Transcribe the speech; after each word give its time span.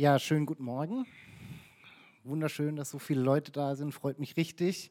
Ja, 0.00 0.18
schönen 0.18 0.46
guten 0.46 0.64
Morgen. 0.64 1.04
Wunderschön, 2.24 2.74
dass 2.74 2.88
so 2.88 2.98
viele 2.98 3.20
Leute 3.20 3.52
da 3.52 3.76
sind, 3.76 3.92
freut 3.92 4.18
mich 4.18 4.34
richtig. 4.38 4.90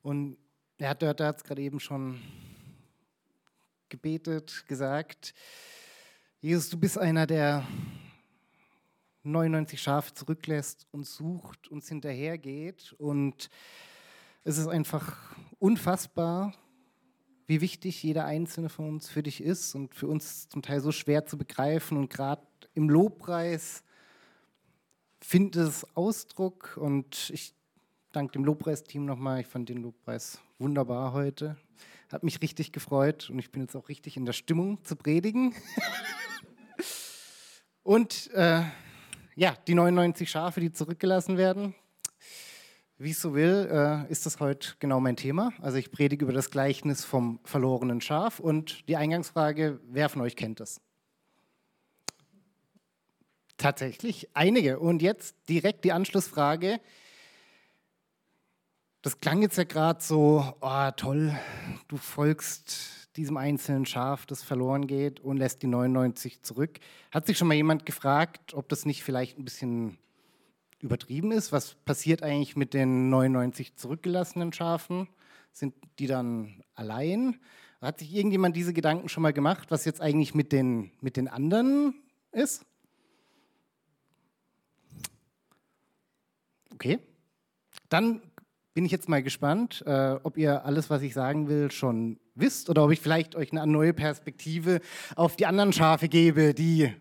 Und 0.00 0.38
er 0.78 0.88
hat, 0.88 1.02
hat 1.02 1.20
es 1.20 1.44
gerade 1.44 1.60
eben 1.60 1.80
schon 1.80 2.18
gebetet, 3.90 4.64
gesagt, 4.68 5.34
Jesus, 6.40 6.70
du 6.70 6.80
bist 6.80 6.96
einer, 6.96 7.26
der 7.26 7.66
99 9.22 9.78
Schafe 9.78 10.14
zurücklässt 10.14 10.86
und 10.92 11.06
sucht, 11.06 11.68
uns 11.68 11.90
hinterhergeht. 11.90 12.94
Und 12.96 13.50
es 14.44 14.56
ist 14.56 14.66
einfach 14.66 15.36
unfassbar, 15.58 16.54
wie 17.44 17.60
wichtig 17.60 18.02
jeder 18.02 18.24
einzelne 18.24 18.70
von 18.70 18.88
uns 18.88 19.10
für 19.10 19.22
dich 19.22 19.42
ist 19.42 19.74
und 19.74 19.94
für 19.94 20.06
uns 20.06 20.48
zum 20.48 20.62
Teil 20.62 20.80
so 20.80 20.90
schwer 20.90 21.26
zu 21.26 21.36
begreifen. 21.36 21.98
Und 21.98 22.08
gerade 22.08 22.46
im 22.72 22.88
Lobpreis 22.88 23.84
findet 25.22 25.68
es 25.68 25.86
Ausdruck. 25.96 26.76
Und 26.76 27.30
ich 27.32 27.54
danke 28.12 28.32
dem 28.32 28.44
Lobpreisteam 28.44 29.04
nochmal. 29.04 29.40
Ich 29.40 29.46
fand 29.46 29.68
den 29.68 29.78
Lobpreis 29.78 30.38
wunderbar 30.58 31.12
heute. 31.12 31.56
Hat 32.10 32.24
mich 32.24 32.42
richtig 32.42 32.72
gefreut 32.72 33.30
und 33.30 33.38
ich 33.38 33.50
bin 33.50 33.62
jetzt 33.62 33.74
auch 33.74 33.88
richtig 33.88 34.16
in 34.16 34.26
der 34.26 34.34
Stimmung 34.34 34.84
zu 34.84 34.96
predigen. 34.96 35.54
und 37.82 38.30
äh, 38.34 38.62
ja, 39.34 39.56
die 39.66 39.74
99 39.74 40.30
Schafe, 40.30 40.60
die 40.60 40.72
zurückgelassen 40.72 41.38
werden. 41.38 41.74
Wie 42.98 43.10
es 43.10 43.20
so 43.20 43.34
will, 43.34 43.68
äh, 43.72 44.12
ist 44.12 44.26
das 44.26 44.38
heute 44.38 44.74
genau 44.78 45.00
mein 45.00 45.16
Thema. 45.16 45.52
Also 45.60 45.78
ich 45.78 45.90
predige 45.90 46.24
über 46.24 46.34
das 46.34 46.50
Gleichnis 46.50 47.04
vom 47.04 47.40
verlorenen 47.44 48.00
Schaf 48.00 48.38
und 48.38 48.86
die 48.88 48.96
Eingangsfrage, 48.96 49.80
wer 49.88 50.08
von 50.08 50.20
euch 50.20 50.36
kennt 50.36 50.60
es? 50.60 50.80
Tatsächlich 53.62 54.28
einige. 54.34 54.80
Und 54.80 55.02
jetzt 55.02 55.36
direkt 55.48 55.84
die 55.84 55.92
Anschlussfrage. 55.92 56.80
Das 59.02 59.20
klang 59.20 59.40
jetzt 59.40 59.56
ja 59.56 59.62
gerade 59.62 60.02
so, 60.02 60.44
oh, 60.60 60.90
toll, 60.96 61.38
du 61.86 61.96
folgst 61.96 63.08
diesem 63.14 63.36
einzelnen 63.36 63.86
Schaf, 63.86 64.26
das 64.26 64.42
verloren 64.42 64.88
geht 64.88 65.20
und 65.20 65.36
lässt 65.36 65.62
die 65.62 65.68
99 65.68 66.42
zurück. 66.42 66.80
Hat 67.12 67.26
sich 67.26 67.38
schon 67.38 67.46
mal 67.46 67.54
jemand 67.54 67.86
gefragt, 67.86 68.52
ob 68.52 68.68
das 68.68 68.84
nicht 68.84 69.04
vielleicht 69.04 69.38
ein 69.38 69.44
bisschen 69.44 69.96
übertrieben 70.80 71.30
ist? 71.30 71.52
Was 71.52 71.76
passiert 71.84 72.24
eigentlich 72.24 72.56
mit 72.56 72.74
den 72.74 73.10
99 73.10 73.76
zurückgelassenen 73.76 74.52
Schafen? 74.52 75.06
Sind 75.52 75.72
die 76.00 76.08
dann 76.08 76.64
allein? 76.74 77.38
Hat 77.80 78.00
sich 78.00 78.12
irgendjemand 78.12 78.56
diese 78.56 78.72
Gedanken 78.72 79.08
schon 79.08 79.22
mal 79.22 79.32
gemacht, 79.32 79.70
was 79.70 79.84
jetzt 79.84 80.00
eigentlich 80.00 80.34
mit 80.34 80.50
den, 80.50 80.90
mit 81.00 81.16
den 81.16 81.28
anderen 81.28 81.94
ist? 82.32 82.66
Okay. 86.82 86.98
Dann 87.90 88.20
bin 88.74 88.84
ich 88.84 88.90
jetzt 88.90 89.08
mal 89.08 89.22
gespannt, 89.22 89.84
äh, 89.86 90.16
ob 90.24 90.36
ihr 90.36 90.64
alles, 90.64 90.90
was 90.90 91.02
ich 91.02 91.14
sagen 91.14 91.48
will, 91.48 91.70
schon 91.70 92.18
wisst 92.34 92.68
oder 92.68 92.82
ob 92.84 92.90
ich 92.90 92.98
vielleicht 92.98 93.36
euch 93.36 93.52
eine 93.52 93.64
neue 93.70 93.92
Perspektive 93.92 94.80
auf 95.14 95.36
die 95.36 95.46
anderen 95.46 95.72
Schafe 95.72 96.08
gebe, 96.08 96.54
die 96.54 96.92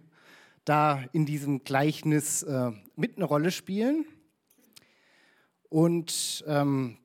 da 0.66 1.04
in 1.14 1.26
diesem 1.26 1.64
Gleichnis 1.64 2.44
äh, 2.44 2.70
mit 2.96 3.16
eine 3.16 3.26
Rolle 3.26 3.50
spielen. 3.50 4.06
Und 5.68 6.44
ähm, 6.46 7.00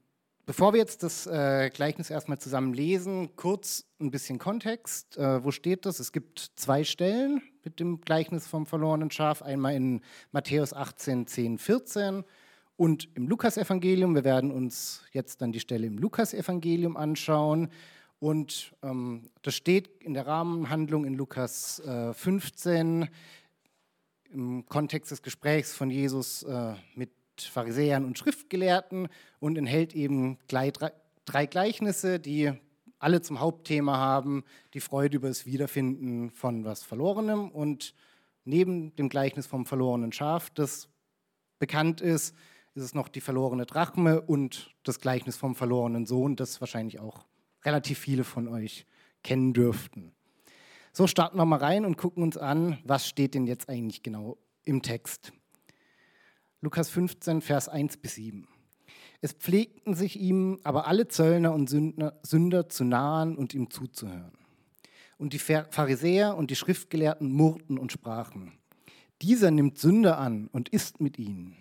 bevor 0.45 0.75
wir 0.75 0.79
jetzt 0.79 1.03
das 1.03 1.27
äh, 1.27 1.71
Gleichnis 1.71 2.11
erstmal 2.11 2.39
zusammen 2.41 2.75
lesen, 2.75 3.37
kurz 3.37 3.87
ein 4.03 4.11
bisschen 4.11 4.39
Kontext. 4.39 5.17
Äh, 5.17 5.43
wo 5.43 5.51
steht 5.51 5.87
das? 5.87 5.99
Es 5.99 6.13
gibt 6.13 6.51
zwei 6.57 6.85
Stellen 6.85 7.41
mit 7.65 7.81
dem 7.81 8.03
Gleichnis 8.03 8.47
vom 8.47 8.67
verlorenen 8.67 9.11
Schaf. 9.11 9.41
Einmal 9.41 9.75
in 9.75 10.03
Matthäus 10.31 10.75
18, 10.75 11.27
10, 11.27 11.57
14 11.57 12.25
und 12.77 13.09
im 13.15 13.29
Lukasevangelium. 13.29 14.15
Wir 14.15 14.25
werden 14.25 14.51
uns 14.51 15.03
jetzt 15.13 15.41
dann 15.41 15.53
die 15.53 15.61
Stelle 15.61 15.87
im 15.87 15.99
Lukasevangelium 15.99 16.97
anschauen. 16.97 17.69
Und 18.19 18.75
ähm, 18.83 19.31
das 19.43 19.55
steht 19.55 19.89
in 20.03 20.15
der 20.15 20.27
Rahmenhandlung 20.27 21.05
in 21.05 21.15
Lukas 21.15 21.81
äh, 21.81 22.13
15 22.15 23.09
im 24.33 24.67
Kontext 24.67 25.11
des 25.11 25.23
Gesprächs 25.23 25.75
von 25.75 25.91
Jesus 25.91 26.43
äh, 26.43 26.75
mit 26.95 27.11
Pharisäern 27.39 28.05
und 28.05 28.19
Schriftgelehrten 28.19 29.09
und 29.39 29.59
enthält 29.59 29.95
eben 29.95 30.39
drei, 30.49 30.73
drei 31.25 31.47
Gleichnisse, 31.47 32.19
die 32.19 32.53
alle 32.99 33.21
zum 33.21 33.41
Hauptthema 33.41 33.99
haben, 33.99 34.45
die 34.73 34.81
Freude 34.81 35.17
über 35.17 35.29
das 35.29 35.45
Wiederfinden 35.45 36.31
von 36.31 36.65
was 36.65 36.83
Verlorenem. 36.83 37.51
Und 37.51 37.95
neben 38.45 38.97
dem 38.97 39.09
Gleichnis 39.11 39.47
vom 39.47 39.67
verlorenen 39.67 40.13
Schaf, 40.13 40.51
das 40.51 40.89
bekannt 41.59 42.01
ist, 42.01 42.35
ist 42.77 42.83
es 42.83 42.95
noch 42.95 43.09
die 43.09 43.23
verlorene 43.23 43.65
Drachme 43.65 44.21
und 44.21 44.71
das 44.83 45.01
Gleichnis 45.01 45.37
vom 45.37 45.55
verlorenen 45.55 46.05
Sohn, 46.05 46.37
das 46.37 46.61
wahrscheinlich 46.61 47.01
auch 47.01 47.25
relativ 47.65 47.99
viele 47.99 48.23
von 48.23 48.49
euch 48.49 48.87
kennen 49.23 49.55
dürften. 49.55 50.13
So 50.93 51.07
starten 51.07 51.39
wir 51.39 51.47
mal 51.47 51.59
rein 51.59 51.87
und 51.87 51.97
gucken 51.97 52.23
uns 52.23 52.37
an, 52.37 52.79
was 52.85 53.09
steht 53.09 53.35
denn 53.35 53.47
jetzt 53.47 53.71
eigentlich 53.71 54.03
genau 54.03 54.37
im 54.65 54.83
Text. 54.83 55.33
Lukas 56.61 56.91
15, 56.91 57.41
Vers 57.41 57.71
1 57.71 57.97
bis 57.97 58.17
7. 58.17 58.47
Es 59.23 59.33
pflegten 59.33 59.95
sich 59.95 60.21
ihm 60.21 60.59
aber 60.63 60.87
alle 60.87 61.09
Zöllner 61.09 61.55
und 61.55 61.71
Sünder, 61.71 62.21
Sünder 62.23 62.69
zu 62.69 62.85
nahen 62.85 63.37
und 63.37 63.55
ihm 63.55 63.71
zuzuhören. 63.71 64.37
Und 65.17 65.33
die 65.33 65.39
Pharisäer 65.39 66.37
und 66.37 66.51
die 66.51 66.57
Schriftgelehrten 66.57 67.33
murrten 67.33 67.79
und 67.79 67.91
sprachen, 67.91 68.53
dieser 69.23 69.51
nimmt 69.51 69.79
Sünder 69.79 70.19
an 70.19 70.49
und 70.49 70.69
isst 70.69 71.01
mit 71.01 71.19
ihnen. 71.19 71.57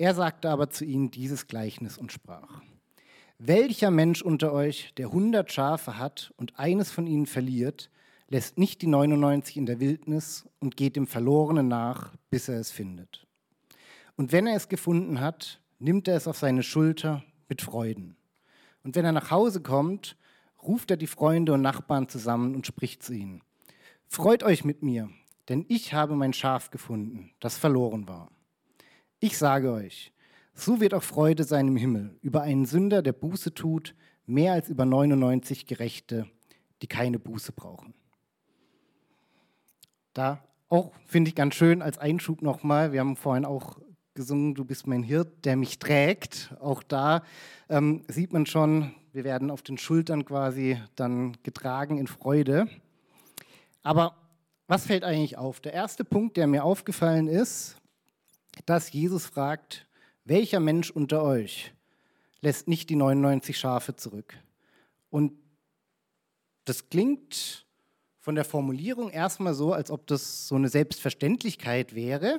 Er 0.00 0.14
sagte 0.14 0.48
aber 0.48 0.70
zu 0.70 0.86
ihnen 0.86 1.10
dieses 1.10 1.46
Gleichnis 1.46 1.98
und 1.98 2.10
sprach, 2.10 2.62
welcher 3.38 3.90
Mensch 3.90 4.22
unter 4.22 4.50
euch, 4.50 4.94
der 4.96 5.12
hundert 5.12 5.52
Schafe 5.52 5.98
hat 5.98 6.32
und 6.38 6.58
eines 6.58 6.90
von 6.90 7.06
ihnen 7.06 7.26
verliert, 7.26 7.90
lässt 8.28 8.56
nicht 8.56 8.80
die 8.80 8.86
99 8.86 9.58
in 9.58 9.66
der 9.66 9.78
Wildnis 9.78 10.48
und 10.58 10.78
geht 10.78 10.96
dem 10.96 11.06
Verlorenen 11.06 11.68
nach, 11.68 12.14
bis 12.30 12.48
er 12.48 12.58
es 12.58 12.70
findet. 12.70 13.26
Und 14.16 14.32
wenn 14.32 14.46
er 14.46 14.56
es 14.56 14.70
gefunden 14.70 15.20
hat, 15.20 15.60
nimmt 15.78 16.08
er 16.08 16.16
es 16.16 16.26
auf 16.26 16.38
seine 16.38 16.62
Schulter 16.62 17.22
mit 17.50 17.60
Freuden. 17.60 18.16
Und 18.82 18.96
wenn 18.96 19.04
er 19.04 19.12
nach 19.12 19.30
Hause 19.30 19.60
kommt, 19.60 20.16
ruft 20.62 20.90
er 20.90 20.96
die 20.96 21.08
Freunde 21.08 21.52
und 21.52 21.60
Nachbarn 21.60 22.08
zusammen 22.08 22.54
und 22.54 22.66
spricht 22.66 23.02
zu 23.02 23.12
ihnen. 23.12 23.42
Freut 24.06 24.44
euch 24.44 24.64
mit 24.64 24.82
mir, 24.82 25.10
denn 25.50 25.66
ich 25.68 25.92
habe 25.92 26.16
mein 26.16 26.32
Schaf 26.32 26.70
gefunden, 26.70 27.32
das 27.38 27.58
verloren 27.58 28.08
war. 28.08 28.30
Ich 29.22 29.36
sage 29.36 29.70
euch, 29.70 30.14
so 30.54 30.80
wird 30.80 30.94
auch 30.94 31.02
Freude 31.02 31.44
sein 31.44 31.68
im 31.68 31.76
Himmel 31.76 32.16
über 32.22 32.40
einen 32.40 32.64
Sünder, 32.64 33.02
der 33.02 33.12
Buße 33.12 33.52
tut, 33.52 33.94
mehr 34.24 34.54
als 34.54 34.70
über 34.70 34.86
99 34.86 35.66
Gerechte, 35.66 36.26
die 36.80 36.86
keine 36.86 37.18
Buße 37.18 37.52
brauchen. 37.52 37.92
Da 40.14 40.42
auch 40.70 40.92
finde 41.04 41.28
ich 41.28 41.34
ganz 41.34 41.54
schön 41.54 41.82
als 41.82 41.98
Einschub 41.98 42.40
nochmal, 42.40 42.92
wir 42.92 43.00
haben 43.00 43.14
vorhin 43.14 43.44
auch 43.44 43.78
gesungen, 44.14 44.54
du 44.54 44.64
bist 44.64 44.86
mein 44.86 45.02
Hirt, 45.02 45.44
der 45.44 45.56
mich 45.56 45.78
trägt. 45.78 46.54
Auch 46.58 46.82
da 46.82 47.22
ähm, 47.68 48.02
sieht 48.08 48.32
man 48.32 48.46
schon, 48.46 48.94
wir 49.12 49.24
werden 49.24 49.50
auf 49.50 49.60
den 49.60 49.76
Schultern 49.76 50.24
quasi 50.24 50.80
dann 50.96 51.36
getragen 51.42 51.98
in 51.98 52.06
Freude. 52.06 52.68
Aber 53.82 54.16
was 54.66 54.86
fällt 54.86 55.04
eigentlich 55.04 55.36
auf? 55.36 55.60
Der 55.60 55.74
erste 55.74 56.04
Punkt, 56.04 56.38
der 56.38 56.46
mir 56.46 56.64
aufgefallen 56.64 57.28
ist, 57.28 57.79
dass 58.66 58.92
Jesus 58.92 59.26
fragt, 59.26 59.86
welcher 60.24 60.60
Mensch 60.60 60.90
unter 60.90 61.22
euch 61.22 61.72
lässt 62.40 62.68
nicht 62.68 62.90
die 62.90 62.96
99 62.96 63.58
Schafe 63.58 63.96
zurück? 63.96 64.38
Und 65.10 65.32
das 66.64 66.88
klingt 66.88 67.66
von 68.20 68.34
der 68.34 68.44
Formulierung 68.44 69.10
erstmal 69.10 69.54
so, 69.54 69.72
als 69.72 69.90
ob 69.90 70.06
das 70.06 70.46
so 70.46 70.54
eine 70.54 70.68
Selbstverständlichkeit 70.68 71.94
wäre. 71.94 72.38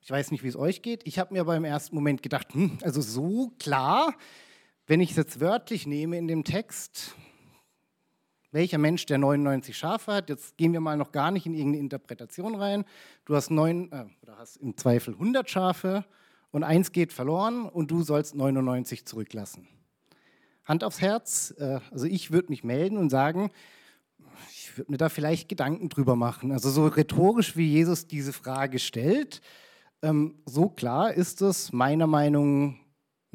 Ich 0.00 0.10
weiß 0.10 0.30
nicht, 0.30 0.44
wie 0.44 0.48
es 0.48 0.56
euch 0.56 0.82
geht. 0.82 1.06
Ich 1.06 1.18
habe 1.18 1.34
mir 1.34 1.40
aber 1.40 1.56
im 1.56 1.64
ersten 1.64 1.94
Moment 1.96 2.22
gedacht, 2.22 2.54
hm, 2.54 2.78
also 2.82 3.00
so 3.00 3.52
klar, 3.58 4.14
wenn 4.86 5.00
ich 5.00 5.10
es 5.10 5.16
jetzt 5.16 5.40
wörtlich 5.40 5.86
nehme 5.86 6.16
in 6.16 6.28
dem 6.28 6.44
Text, 6.44 7.16
welcher 8.56 8.78
Mensch 8.78 9.04
der 9.04 9.18
99 9.18 9.76
Schafe 9.76 10.14
hat. 10.14 10.30
Jetzt 10.30 10.56
gehen 10.56 10.72
wir 10.72 10.80
mal 10.80 10.96
noch 10.96 11.12
gar 11.12 11.30
nicht 11.30 11.44
in 11.44 11.52
irgendeine 11.52 11.82
Interpretation 11.82 12.54
rein. 12.54 12.86
Du 13.26 13.36
hast, 13.36 13.50
neun, 13.50 13.92
äh, 13.92 14.06
oder 14.22 14.38
hast 14.38 14.56
im 14.56 14.78
Zweifel 14.78 15.12
100 15.12 15.48
Schafe 15.50 16.06
und 16.52 16.64
eins 16.64 16.90
geht 16.90 17.12
verloren 17.12 17.68
und 17.68 17.90
du 17.90 18.02
sollst 18.02 18.34
99 18.34 19.04
zurücklassen. 19.04 19.68
Hand 20.64 20.84
aufs 20.84 21.02
Herz, 21.02 21.54
äh, 21.58 21.80
also 21.90 22.06
ich 22.06 22.30
würde 22.30 22.48
mich 22.48 22.64
melden 22.64 22.96
und 22.96 23.10
sagen, 23.10 23.50
ich 24.50 24.76
würde 24.78 24.90
mir 24.90 24.98
da 24.98 25.10
vielleicht 25.10 25.50
Gedanken 25.50 25.90
drüber 25.90 26.16
machen. 26.16 26.50
Also 26.50 26.70
so 26.70 26.86
rhetorisch, 26.86 27.56
wie 27.56 27.70
Jesus 27.70 28.06
diese 28.06 28.32
Frage 28.32 28.78
stellt, 28.78 29.42
ähm, 30.00 30.34
so 30.46 30.70
klar 30.70 31.12
ist 31.12 31.42
es 31.42 31.72
meiner 31.72 32.06
Meinung 32.06 32.80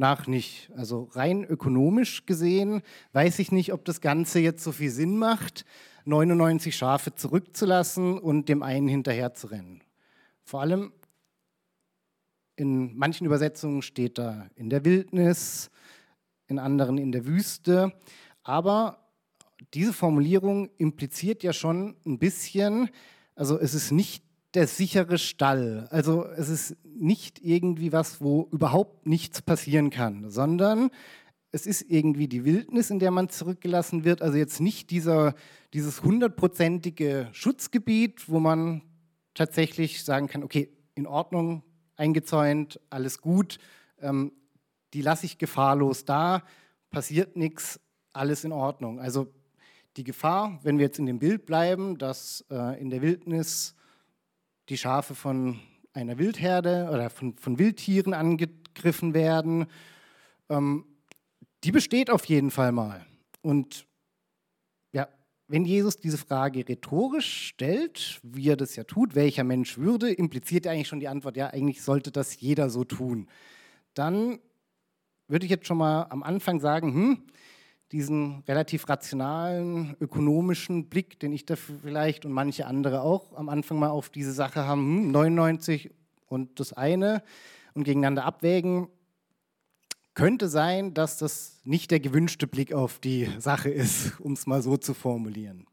nach 0.01 0.27
nicht. 0.27 0.69
Also 0.75 1.07
rein 1.13 1.45
ökonomisch 1.45 2.25
gesehen 2.25 2.81
weiß 3.13 3.39
ich 3.39 3.53
nicht, 3.53 3.71
ob 3.71 3.85
das 3.85 4.01
Ganze 4.01 4.39
jetzt 4.39 4.63
so 4.63 4.73
viel 4.73 4.89
Sinn 4.89 5.17
macht, 5.17 5.63
99 6.03 6.75
Schafe 6.75 7.15
zurückzulassen 7.15 8.17
und 8.17 8.49
dem 8.49 8.63
einen 8.63 8.89
hinterher 8.89 9.33
zu 9.33 9.47
rennen. 9.47 9.81
Vor 10.43 10.59
allem 10.59 10.91
in 12.57 12.97
manchen 12.97 13.25
Übersetzungen 13.25 13.81
steht 13.81 14.17
da 14.17 14.47
in 14.55 14.69
der 14.69 14.83
Wildnis, 14.83 15.71
in 16.47 16.59
anderen 16.59 16.97
in 16.97 17.11
der 17.11 17.25
Wüste. 17.25 17.93
Aber 18.43 19.07
diese 19.73 19.93
Formulierung 19.93 20.69
impliziert 20.77 21.43
ja 21.43 21.53
schon 21.53 21.95
ein 22.05 22.17
bisschen, 22.17 22.89
also 23.35 23.57
es 23.59 23.75
ist 23.75 23.91
nicht 23.91 24.23
der 24.53 24.67
sichere 24.67 25.17
Stall. 25.17 25.87
Also 25.91 26.25
es 26.25 26.49
ist 26.49 26.77
nicht 26.83 27.39
irgendwie 27.43 27.91
was, 27.91 28.21
wo 28.21 28.47
überhaupt 28.51 29.07
nichts 29.07 29.41
passieren 29.41 29.89
kann, 29.89 30.29
sondern 30.29 30.91
es 31.51 31.65
ist 31.65 31.81
irgendwie 31.81 32.27
die 32.27 32.45
Wildnis, 32.45 32.89
in 32.89 32.99
der 32.99 33.11
man 33.11 33.29
zurückgelassen 33.29 34.03
wird. 34.03 34.21
Also 34.21 34.37
jetzt 34.37 34.61
nicht 34.61 34.89
dieser, 34.89 35.35
dieses 35.73 36.03
hundertprozentige 36.03 37.29
Schutzgebiet, 37.33 38.29
wo 38.29 38.39
man 38.39 38.83
tatsächlich 39.33 40.03
sagen 40.03 40.27
kann, 40.27 40.43
okay, 40.43 40.69
in 40.95 41.07
Ordnung, 41.07 41.63
eingezäunt, 41.95 42.79
alles 42.89 43.21
gut, 43.21 43.57
ähm, 44.01 44.31
die 44.93 45.01
lasse 45.01 45.25
ich 45.25 45.37
gefahrlos 45.37 46.03
da, 46.05 46.43
passiert 46.89 47.37
nichts, 47.37 47.79
alles 48.13 48.43
in 48.43 48.51
Ordnung. 48.51 48.99
Also 48.99 49.27
die 49.97 50.03
Gefahr, 50.03 50.59
wenn 50.63 50.77
wir 50.77 50.85
jetzt 50.85 50.99
in 50.99 51.05
dem 51.05 51.19
Bild 51.19 51.45
bleiben, 51.45 51.97
dass 51.97 52.45
äh, 52.49 52.79
in 52.81 52.89
der 52.89 53.01
Wildnis 53.01 53.75
die 54.71 54.77
Schafe 54.77 55.15
von 55.15 55.59
einer 55.91 56.17
Wildherde 56.17 56.89
oder 56.93 57.09
von, 57.09 57.35
von 57.35 57.59
Wildtieren 57.59 58.13
angegriffen 58.13 59.13
werden, 59.13 59.65
ähm, 60.47 60.85
die 61.65 61.73
besteht 61.73 62.09
auf 62.09 62.23
jeden 62.23 62.51
Fall 62.51 62.71
mal. 62.71 63.05
Und 63.41 63.85
ja, 64.93 65.09
wenn 65.49 65.65
Jesus 65.65 65.97
diese 65.97 66.17
Frage 66.17 66.65
rhetorisch 66.69 67.49
stellt, 67.49 68.21
wie 68.23 68.47
er 68.47 68.55
das 68.55 68.77
ja 68.77 68.85
tut, 68.85 69.13
welcher 69.13 69.43
Mensch 69.43 69.77
würde, 69.77 70.09
impliziert 70.09 70.65
er 70.65 70.71
eigentlich 70.71 70.87
schon 70.87 71.01
die 71.01 71.09
Antwort, 71.09 71.35
ja, 71.35 71.47
eigentlich 71.47 71.83
sollte 71.83 72.09
das 72.09 72.39
jeder 72.39 72.69
so 72.69 72.85
tun. 72.85 73.27
Dann 73.93 74.39
würde 75.27 75.45
ich 75.45 75.51
jetzt 75.51 75.67
schon 75.67 75.79
mal 75.79 76.03
am 76.03 76.23
Anfang 76.23 76.61
sagen, 76.61 76.93
hm, 76.93 77.23
diesen 77.91 78.43
relativ 78.47 78.87
rationalen, 78.87 79.95
ökonomischen 79.99 80.87
Blick, 80.89 81.19
den 81.19 81.33
ich 81.33 81.45
da 81.45 81.55
vielleicht 81.55 82.25
und 82.25 82.31
manche 82.31 82.65
andere 82.65 83.01
auch 83.01 83.33
am 83.35 83.49
Anfang 83.49 83.79
mal 83.79 83.89
auf 83.89 84.09
diese 84.09 84.31
Sache 84.31 84.65
haben, 84.65 84.81
hm, 84.81 85.11
99 85.11 85.91
und 86.27 86.59
das 86.59 86.73
eine 86.73 87.21
und 87.73 87.83
gegeneinander 87.83 88.25
abwägen, 88.25 88.87
könnte 90.13 90.47
sein, 90.47 90.93
dass 90.93 91.17
das 91.17 91.59
nicht 91.63 91.91
der 91.91 91.99
gewünschte 91.99 92.47
Blick 92.47 92.73
auf 92.73 92.99
die 92.99 93.29
Sache 93.39 93.69
ist, 93.69 94.19
um 94.19 94.33
es 94.33 94.45
mal 94.45 94.61
so 94.61 94.77
zu 94.77 94.93
formulieren. 94.93 95.65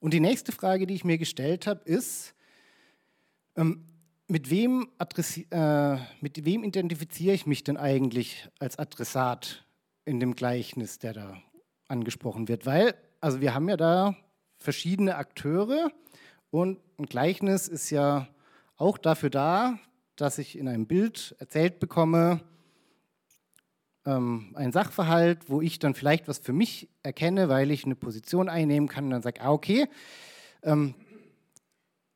Und 0.00 0.12
die 0.12 0.20
nächste 0.20 0.52
Frage, 0.52 0.86
die 0.86 0.94
ich 0.94 1.04
mir 1.04 1.18
gestellt 1.18 1.66
habe, 1.66 1.82
ist, 1.84 2.34
ähm, 3.56 3.86
mit, 4.26 4.50
wem 4.50 4.88
äh, 5.50 5.96
mit 6.20 6.44
wem 6.44 6.64
identifiziere 6.64 7.34
ich 7.34 7.46
mich 7.46 7.64
denn 7.64 7.76
eigentlich 7.76 8.48
als 8.58 8.78
Adressat 8.78 9.63
in 10.04 10.20
dem 10.20 10.34
Gleichnis, 10.34 10.98
der 10.98 11.12
da 11.12 11.42
angesprochen 11.88 12.48
wird? 12.48 12.66
Weil, 12.66 12.94
also 13.20 13.40
wir 13.40 13.54
haben 13.54 13.68
ja 13.68 13.76
da 13.76 14.16
verschiedene 14.58 15.16
Akteure 15.16 15.90
und 16.50 16.78
ein 16.98 17.06
Gleichnis 17.06 17.68
ist 17.68 17.90
ja 17.90 18.28
auch 18.76 18.98
dafür 18.98 19.30
da, 19.30 19.78
dass 20.16 20.38
ich 20.38 20.58
in 20.58 20.68
einem 20.68 20.86
Bild 20.86 21.34
erzählt 21.38 21.80
bekomme, 21.80 22.40
ähm, 24.06 24.52
ein 24.54 24.72
Sachverhalt, 24.72 25.48
wo 25.48 25.60
ich 25.60 25.78
dann 25.78 25.94
vielleicht 25.94 26.28
was 26.28 26.38
für 26.38 26.52
mich 26.52 26.88
erkenne, 27.02 27.48
weil 27.48 27.70
ich 27.70 27.84
eine 27.84 27.96
Position 27.96 28.48
einnehmen 28.48 28.88
kann 28.88 29.04
und 29.04 29.10
dann 29.10 29.22
sage, 29.22 29.40
ah, 29.40 29.52
okay, 29.52 29.88
ähm, 30.62 30.94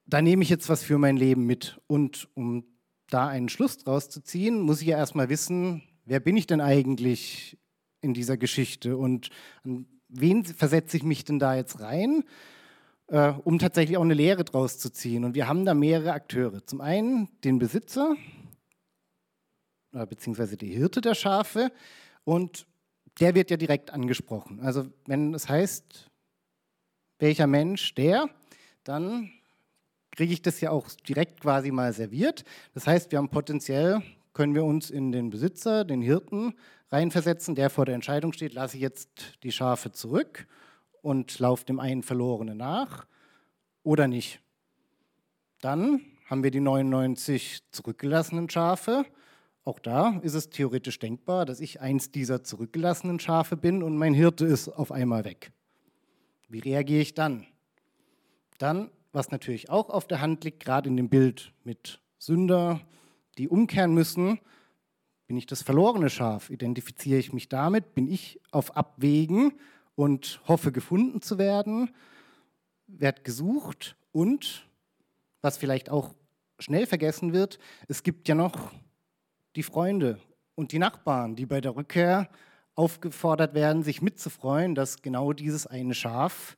da 0.06 0.22
nehme 0.22 0.42
ich 0.42 0.48
jetzt 0.48 0.68
was 0.68 0.82
für 0.82 0.98
mein 0.98 1.16
Leben 1.16 1.44
mit. 1.44 1.80
Und 1.86 2.28
um 2.34 2.64
da 3.10 3.28
einen 3.28 3.48
Schluss 3.48 3.78
draus 3.78 4.08
zu 4.10 4.22
ziehen, 4.22 4.60
muss 4.60 4.80
ich 4.80 4.88
ja 4.88 4.96
erstmal 4.96 5.28
wissen, 5.28 5.82
wer 6.04 6.20
bin 6.20 6.36
ich 6.36 6.46
denn 6.46 6.60
eigentlich 6.60 7.58
in 8.00 8.14
dieser 8.14 8.36
Geschichte 8.36 8.96
und 8.96 9.30
an 9.64 9.86
wen 10.08 10.44
versetze 10.44 10.96
ich 10.96 11.02
mich 11.02 11.24
denn 11.24 11.38
da 11.38 11.54
jetzt 11.54 11.80
rein, 11.80 12.24
äh, 13.08 13.32
um 13.44 13.58
tatsächlich 13.58 13.96
auch 13.96 14.02
eine 14.02 14.14
Lehre 14.14 14.44
draus 14.44 14.78
zu 14.78 14.90
ziehen. 14.90 15.24
Und 15.24 15.34
wir 15.34 15.48
haben 15.48 15.64
da 15.64 15.74
mehrere 15.74 16.12
Akteure. 16.12 16.64
Zum 16.66 16.80
einen 16.80 17.28
den 17.44 17.58
Besitzer, 17.58 18.16
äh, 19.92 20.06
beziehungsweise 20.06 20.56
die 20.56 20.74
Hirte 20.74 21.00
der 21.00 21.14
Schafe 21.14 21.72
und 22.24 22.66
der 23.20 23.34
wird 23.34 23.50
ja 23.50 23.56
direkt 23.56 23.90
angesprochen. 23.90 24.60
Also 24.60 24.86
wenn 25.06 25.34
es 25.34 25.48
heißt, 25.48 26.10
welcher 27.18 27.46
Mensch 27.46 27.94
der, 27.94 28.28
dann 28.84 29.30
kriege 30.12 30.32
ich 30.32 30.42
das 30.42 30.60
ja 30.60 30.70
auch 30.70 30.88
direkt 31.08 31.40
quasi 31.40 31.70
mal 31.70 31.92
serviert. 31.92 32.44
Das 32.74 32.86
heißt, 32.86 33.10
wir 33.10 33.18
haben 33.18 33.28
potenziell, 33.28 34.02
können 34.38 34.54
wir 34.54 34.64
uns 34.64 34.88
in 34.88 35.12
den 35.12 35.30
Besitzer, 35.30 35.84
den 35.84 36.00
Hirten 36.00 36.54
reinversetzen, 36.90 37.54
der 37.56 37.68
vor 37.68 37.84
der 37.84 37.96
Entscheidung 37.96 38.32
steht, 38.32 38.54
lasse 38.54 38.76
ich 38.76 38.82
jetzt 38.82 39.38
die 39.42 39.52
Schafe 39.52 39.92
zurück 39.92 40.46
und 41.02 41.38
laufe 41.40 41.64
dem 41.64 41.80
einen 41.80 42.02
Verlorenen 42.02 42.56
nach 42.56 43.06
oder 43.82 44.08
nicht. 44.08 44.40
Dann 45.60 46.00
haben 46.30 46.42
wir 46.42 46.50
die 46.50 46.60
99 46.60 47.62
zurückgelassenen 47.72 48.48
Schafe 48.48 49.04
auch 49.68 49.80
da 49.80 50.18
ist 50.22 50.32
es 50.32 50.48
theoretisch 50.48 50.98
denkbar, 50.98 51.44
dass 51.44 51.60
ich 51.60 51.82
eins 51.82 52.10
dieser 52.10 52.42
zurückgelassenen 52.42 53.20
Schafe 53.20 53.54
bin 53.54 53.82
und 53.82 53.98
mein 53.98 54.14
Hirte 54.14 54.46
ist 54.46 54.70
auf 54.70 54.90
einmal 54.90 55.26
weg. 55.26 55.52
Wie 56.48 56.60
reagiere 56.60 57.02
ich 57.02 57.12
dann? 57.12 57.44
Dann, 58.56 58.90
was 59.12 59.30
natürlich 59.30 59.68
auch 59.68 59.90
auf 59.90 60.06
der 60.06 60.22
Hand 60.22 60.42
liegt, 60.44 60.60
gerade 60.60 60.88
in 60.88 60.96
dem 60.96 61.10
Bild 61.10 61.52
mit 61.64 62.00
Sünder, 62.16 62.80
die 63.38 63.48
umkehren 63.48 63.94
müssen, 63.94 64.40
bin 65.26 65.36
ich 65.36 65.46
das 65.46 65.62
verlorene 65.62 66.10
Schaf? 66.10 66.50
Identifiziere 66.50 67.18
ich 67.18 67.32
mich 67.32 67.48
damit? 67.48 67.94
Bin 67.94 68.10
ich 68.10 68.40
auf 68.50 68.76
Abwägen 68.76 69.52
und 69.94 70.40
hoffe 70.48 70.72
gefunden 70.72 71.20
zu 71.20 71.38
werden? 71.38 71.90
Werd 72.86 73.24
gesucht 73.24 73.96
und, 74.10 74.66
was 75.42 75.58
vielleicht 75.58 75.90
auch 75.90 76.14
schnell 76.58 76.86
vergessen 76.86 77.32
wird, 77.32 77.58
es 77.88 78.02
gibt 78.02 78.26
ja 78.26 78.34
noch 78.34 78.72
die 79.54 79.62
Freunde 79.62 80.18
und 80.54 80.72
die 80.72 80.78
Nachbarn, 80.78 81.36
die 81.36 81.46
bei 81.46 81.60
der 81.60 81.76
Rückkehr 81.76 82.30
aufgefordert 82.74 83.54
werden, 83.54 83.82
sich 83.82 84.02
mitzufreuen, 84.02 84.74
dass 84.74 85.02
genau 85.02 85.32
dieses 85.32 85.66
eine 85.66 85.94
Schaf 85.94 86.56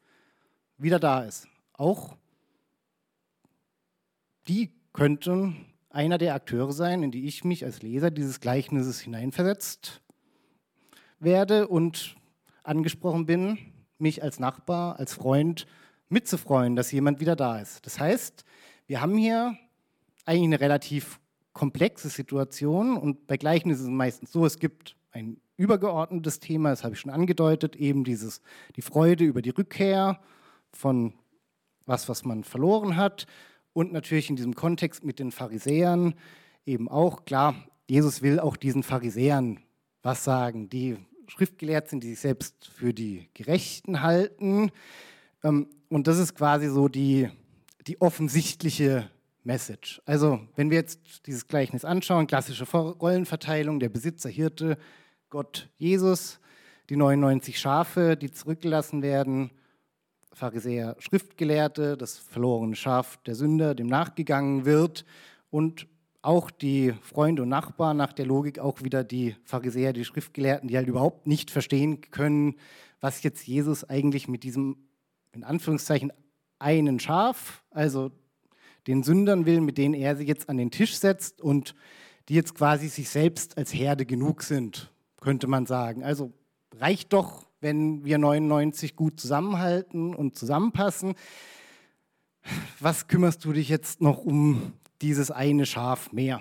wieder 0.76 0.98
da 1.00 1.24
ist. 1.24 1.48
Auch 1.72 2.16
die 4.48 4.70
könnten 4.92 5.66
einer 5.90 6.18
der 6.18 6.34
Akteure 6.34 6.72
sein, 6.72 7.02
in 7.02 7.10
die 7.10 7.26
ich 7.26 7.44
mich 7.44 7.64
als 7.64 7.82
Leser 7.82 8.10
dieses 8.10 8.40
Gleichnisses 8.40 9.00
hineinversetzt 9.00 10.00
werde 11.18 11.68
und 11.68 12.14
angesprochen 12.62 13.26
bin, 13.26 13.58
mich 13.98 14.22
als 14.22 14.38
Nachbar, 14.38 14.98
als 14.98 15.12
Freund 15.14 15.66
mitzufreuen, 16.08 16.76
dass 16.76 16.92
jemand 16.92 17.20
wieder 17.20 17.36
da 17.36 17.58
ist. 17.58 17.84
Das 17.86 18.00
heißt, 18.00 18.44
wir 18.86 19.00
haben 19.00 19.16
hier 19.16 19.56
eigentlich 20.24 20.44
eine 20.44 20.60
relativ 20.60 21.20
komplexe 21.52 22.08
Situation 22.08 22.96
und 22.96 23.26
bei 23.26 23.36
Gleichnissen 23.36 23.80
ist 23.80 23.86
es 23.86 23.90
meistens 23.90 24.32
so, 24.32 24.46
es 24.46 24.58
gibt 24.58 24.96
ein 25.10 25.40
übergeordnetes 25.56 26.38
Thema, 26.38 26.70
das 26.70 26.84
habe 26.84 26.94
ich 26.94 27.00
schon 27.00 27.10
angedeutet, 27.10 27.76
eben 27.76 28.04
dieses, 28.04 28.40
die 28.76 28.82
Freude 28.82 29.24
über 29.24 29.42
die 29.42 29.50
Rückkehr 29.50 30.20
von 30.72 31.12
was, 31.84 32.08
was 32.08 32.24
man 32.24 32.44
verloren 32.44 32.96
hat 32.96 33.26
und 33.72 33.92
natürlich 33.92 34.30
in 34.30 34.36
diesem 34.36 34.54
Kontext 34.54 35.04
mit 35.04 35.18
den 35.18 35.32
Pharisäern 35.32 36.14
eben 36.66 36.88
auch, 36.88 37.24
klar, 37.24 37.54
Jesus 37.88 38.22
will 38.22 38.40
auch 38.40 38.56
diesen 38.56 38.82
Pharisäern 38.82 39.60
was 40.02 40.24
sagen, 40.24 40.68
die 40.68 40.96
schriftgelehrt 41.26 41.88
sind, 41.88 42.02
die 42.02 42.10
sich 42.10 42.20
selbst 42.20 42.68
für 42.68 42.92
die 42.92 43.28
Gerechten 43.34 44.02
halten. 44.02 44.70
Ähm, 45.44 45.68
und 45.88 46.06
das 46.06 46.18
ist 46.18 46.34
quasi 46.34 46.68
so 46.68 46.88
die, 46.88 47.28
die 47.86 48.00
offensichtliche 48.00 49.10
Message. 49.44 50.02
Also, 50.04 50.40
wenn 50.56 50.70
wir 50.70 50.78
jetzt 50.78 51.26
dieses 51.26 51.46
Gleichnis 51.46 51.84
anschauen, 51.84 52.26
klassische 52.26 52.64
Rollenverteilung, 52.64 53.80
der 53.80 53.88
Besitzer, 53.88 54.28
Hirte, 54.28 54.76
Gott, 55.30 55.68
Jesus, 55.78 56.40
die 56.90 56.96
99 56.96 57.58
Schafe, 57.58 58.16
die 58.16 58.30
zurückgelassen 58.30 59.02
werden, 59.02 59.50
Pharisäer, 60.32 60.96
Schriftgelehrte, 60.98 61.96
das 61.96 62.18
verlorene 62.18 62.76
Schaf 62.76 63.18
der 63.26 63.34
Sünder, 63.34 63.74
dem 63.74 63.88
nachgegangen 63.88 64.64
wird 64.64 65.04
und 65.50 65.86
auch 66.22 66.50
die 66.50 66.92
Freunde 67.02 67.42
und 67.42 67.48
Nachbarn 67.48 67.96
nach 67.96 68.12
der 68.12 68.26
Logik 68.26 68.58
auch 68.58 68.82
wieder 68.82 69.04
die 69.04 69.36
Pharisäer, 69.44 69.92
die 69.92 70.04
Schriftgelehrten, 70.04 70.68
die 70.68 70.76
halt 70.76 70.88
überhaupt 70.88 71.26
nicht 71.26 71.50
verstehen 71.50 72.00
können, 72.10 72.56
was 73.00 73.22
jetzt 73.22 73.46
Jesus 73.46 73.84
eigentlich 73.88 74.28
mit 74.28 74.42
diesem, 74.42 74.76
in 75.32 75.44
Anführungszeichen, 75.44 76.12
einen 76.58 77.00
Schaf, 77.00 77.64
also 77.70 78.10
den 78.86 79.02
Sündern 79.02 79.46
will, 79.46 79.60
mit 79.60 79.78
denen 79.78 79.94
er 79.94 80.16
sie 80.16 80.24
jetzt 80.24 80.48
an 80.48 80.58
den 80.58 80.70
Tisch 80.70 80.96
setzt 80.96 81.40
und 81.40 81.74
die 82.28 82.34
jetzt 82.34 82.54
quasi 82.54 82.88
sich 82.88 83.08
selbst 83.08 83.56
als 83.56 83.72
Herde 83.72 84.04
genug 84.04 84.42
sind, 84.42 84.92
könnte 85.20 85.46
man 85.46 85.66
sagen. 85.66 86.04
Also 86.04 86.32
reicht 86.76 87.12
doch, 87.12 87.46
wenn 87.60 88.04
wir 88.04 88.18
99 88.18 88.96
gut 88.96 89.20
zusammenhalten 89.20 90.14
und 90.14 90.36
zusammenpassen. 90.36 91.14
was 92.80 93.06
kümmerst 93.06 93.44
du 93.44 93.52
dich 93.52 93.68
jetzt 93.68 94.00
noch 94.00 94.24
um 94.24 94.72
dieses 95.02 95.30
eine 95.30 95.66
Schaf 95.66 96.12
mehr? 96.12 96.40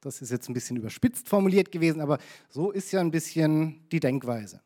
Das 0.00 0.20
ist 0.20 0.30
jetzt 0.30 0.48
ein 0.48 0.54
bisschen 0.54 0.76
überspitzt 0.76 1.28
formuliert 1.28 1.72
gewesen, 1.72 2.00
aber 2.00 2.18
so 2.48 2.70
ist 2.70 2.92
ja 2.92 3.00
ein 3.00 3.10
bisschen 3.10 3.88
die 3.90 4.00
Denkweise. 4.00 4.60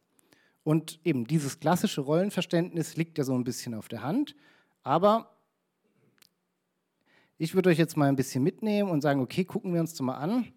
Und 0.65 1.01
eben 1.05 1.27
dieses 1.27 1.61
klassische 1.61 2.01
Rollenverständnis 2.01 2.97
liegt 2.97 3.19
ja 3.19 3.25
so 3.25 3.35
ein 3.35 3.45
bisschen 3.45 3.75
auf 3.75 3.89
der 3.89 4.03
Hand, 4.03 4.35
aber 4.83 5.35
ich 7.39 7.55
würde 7.55 7.71
euch 7.71 7.79
jetzt 7.79 7.97
mal 7.97 8.09
ein 8.09 8.17
bisschen 8.17 8.43
mitnehmen 8.43 8.91
und 8.91 9.01
sagen, 9.01 9.21
okay, 9.21 9.45
gucken 9.45 9.73
wir 9.73 9.81
uns 9.81 9.93
das 9.93 10.01
mal 10.01 10.17
an, 10.17 10.53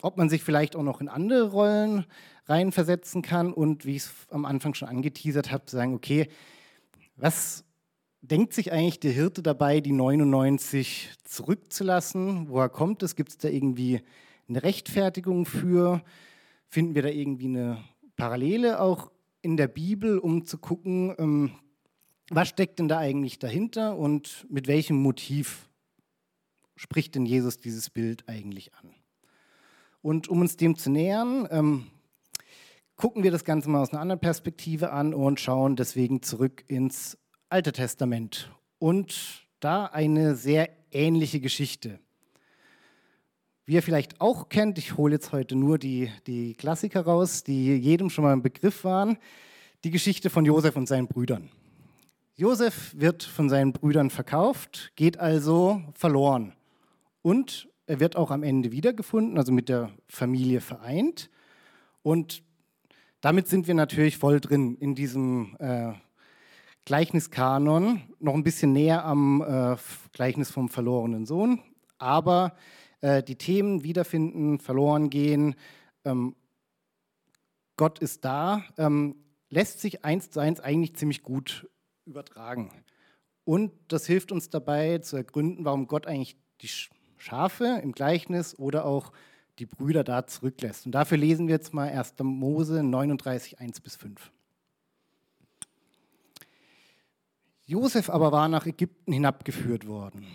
ob 0.00 0.16
man 0.16 0.30
sich 0.30 0.42
vielleicht 0.42 0.74
auch 0.74 0.82
noch 0.82 1.00
in 1.00 1.08
andere 1.08 1.50
Rollen 1.50 2.06
reinversetzen 2.46 3.22
kann 3.22 3.52
und 3.52 3.84
wie 3.84 3.96
ich 3.96 4.04
es 4.04 4.12
am 4.30 4.44
Anfang 4.44 4.74
schon 4.74 4.88
angeteasert 4.88 5.50
habe, 5.50 5.64
sagen, 5.68 5.94
okay, 5.94 6.28
was 7.16 7.64
denkt 8.20 8.52
sich 8.52 8.72
eigentlich 8.72 9.00
der 9.00 9.12
Hirte 9.12 9.42
dabei, 9.42 9.80
die 9.80 9.92
99 9.92 11.10
zurückzulassen? 11.24 12.48
Woher 12.48 12.68
kommt 12.68 13.02
es? 13.02 13.16
Gibt 13.16 13.30
es 13.30 13.38
da 13.38 13.48
irgendwie 13.48 14.00
eine 14.48 14.62
Rechtfertigung 14.62 15.46
für? 15.46 16.02
Finden 16.68 16.94
wir 16.94 17.02
da 17.02 17.08
irgendwie 17.08 17.46
eine 17.46 17.84
Parallele 18.16 18.80
auch 18.80 19.10
in 19.42 19.56
der 19.56 19.68
Bibel, 19.68 20.18
um 20.18 20.44
zu 20.44 20.58
gucken, 20.58 21.14
ähm, 21.18 21.52
was 22.30 22.48
steckt 22.48 22.78
denn 22.80 22.88
da 22.88 22.98
eigentlich 22.98 23.38
dahinter 23.38 23.96
und 23.96 24.46
mit 24.50 24.66
welchem 24.66 24.96
Motiv 24.96 25.68
spricht 26.74 27.14
denn 27.14 27.24
Jesus 27.24 27.58
dieses 27.58 27.90
Bild 27.90 28.28
eigentlich 28.28 28.74
an? 28.74 28.90
Und 30.02 30.28
um 30.28 30.40
uns 30.40 30.56
dem 30.56 30.76
zu 30.76 30.90
nähern, 30.90 31.46
ähm, 31.50 31.86
gucken 32.96 33.22
wir 33.22 33.30
das 33.30 33.44
Ganze 33.44 33.68
mal 33.68 33.80
aus 33.80 33.92
einer 33.92 34.00
anderen 34.00 34.20
Perspektive 34.20 34.90
an 34.90 35.14
und 35.14 35.38
schauen 35.38 35.76
deswegen 35.76 36.22
zurück 36.22 36.64
ins 36.66 37.18
Alte 37.48 37.72
Testament. 37.72 38.50
Und 38.78 39.46
da 39.60 39.86
eine 39.86 40.34
sehr 40.34 40.70
ähnliche 40.90 41.40
Geschichte. 41.40 42.00
Wie 43.66 43.74
ihr 43.74 43.82
vielleicht 43.82 44.20
auch 44.20 44.48
kennt, 44.48 44.78
ich 44.78 44.96
hole 44.96 45.14
jetzt 45.14 45.32
heute 45.32 45.56
nur 45.56 45.78
die, 45.78 46.10
die 46.26 46.54
Klassiker 46.54 47.02
raus, 47.02 47.42
die 47.42 47.76
jedem 47.76 48.10
schon 48.10 48.24
mal 48.24 48.32
ein 48.32 48.42
Begriff 48.42 48.84
waren, 48.84 49.18
die 49.84 49.90
Geschichte 49.90 50.30
von 50.30 50.44
Josef 50.44 50.76
und 50.76 50.86
seinen 50.86 51.08
Brüdern. 51.08 51.50
Josef 52.36 52.94
wird 52.96 53.22
von 53.22 53.48
seinen 53.48 53.72
Brüdern 53.72 54.10
verkauft, 54.10 54.92
geht 54.94 55.18
also 55.18 55.82
verloren. 55.94 56.52
Und 57.22 57.68
er 57.86 57.98
wird 57.98 58.16
auch 58.16 58.30
am 58.30 58.42
Ende 58.42 58.72
wiedergefunden, 58.72 59.38
also 59.38 59.52
mit 59.52 59.68
der 59.68 59.90
Familie 60.08 60.60
vereint. 60.60 61.30
Und 62.02 62.42
damit 63.20 63.48
sind 63.48 63.66
wir 63.66 63.74
natürlich 63.74 64.18
voll 64.18 64.40
drin 64.40 64.76
in 64.76 64.94
diesem 64.94 65.56
äh, 65.58 65.92
Gleichniskanon, 66.84 68.02
noch 68.20 68.34
ein 68.34 68.44
bisschen 68.44 68.72
näher 68.72 69.04
am 69.04 69.42
äh, 69.42 69.76
Gleichnis 70.12 70.50
vom 70.50 70.68
verlorenen 70.68 71.26
Sohn. 71.26 71.60
Aber 71.98 72.54
äh, 73.00 73.22
die 73.22 73.36
Themen 73.36 73.82
wiederfinden, 73.82 74.60
verloren 74.60 75.10
gehen, 75.10 75.56
ähm, 76.04 76.36
Gott 77.76 77.98
ist 77.98 78.24
da, 78.24 78.62
ähm, 78.78 79.16
lässt 79.50 79.80
sich 79.80 80.04
eins 80.04 80.30
zu 80.30 80.40
eins 80.40 80.60
eigentlich 80.60 80.94
ziemlich 80.96 81.22
gut 81.22 81.68
übertragen. 82.04 82.70
Und 83.44 83.72
das 83.88 84.06
hilft 84.06 84.32
uns 84.32 84.50
dabei 84.50 84.98
zu 84.98 85.16
ergründen, 85.16 85.64
warum 85.64 85.86
Gott 85.86 86.06
eigentlich 86.06 86.36
die 86.62 86.70
Schafe 87.16 87.80
im 87.82 87.92
Gleichnis 87.92 88.58
oder 88.58 88.84
auch 88.84 89.12
die 89.58 89.66
Brüder 89.66 90.04
da 90.04 90.26
zurücklässt. 90.26 90.86
Und 90.86 90.92
dafür 90.92 91.18
lesen 91.18 91.48
wir 91.48 91.54
jetzt 91.54 91.72
mal 91.74 91.88
1. 91.88 92.14
Mose 92.22 92.82
39, 92.82 93.60
1 93.60 93.80
bis 93.80 93.96
5. 93.96 94.32
Josef 97.64 98.10
aber 98.10 98.30
war 98.30 98.48
nach 98.48 98.66
Ägypten 98.66 99.12
hinabgeführt 99.12 99.86
worden. 99.86 100.26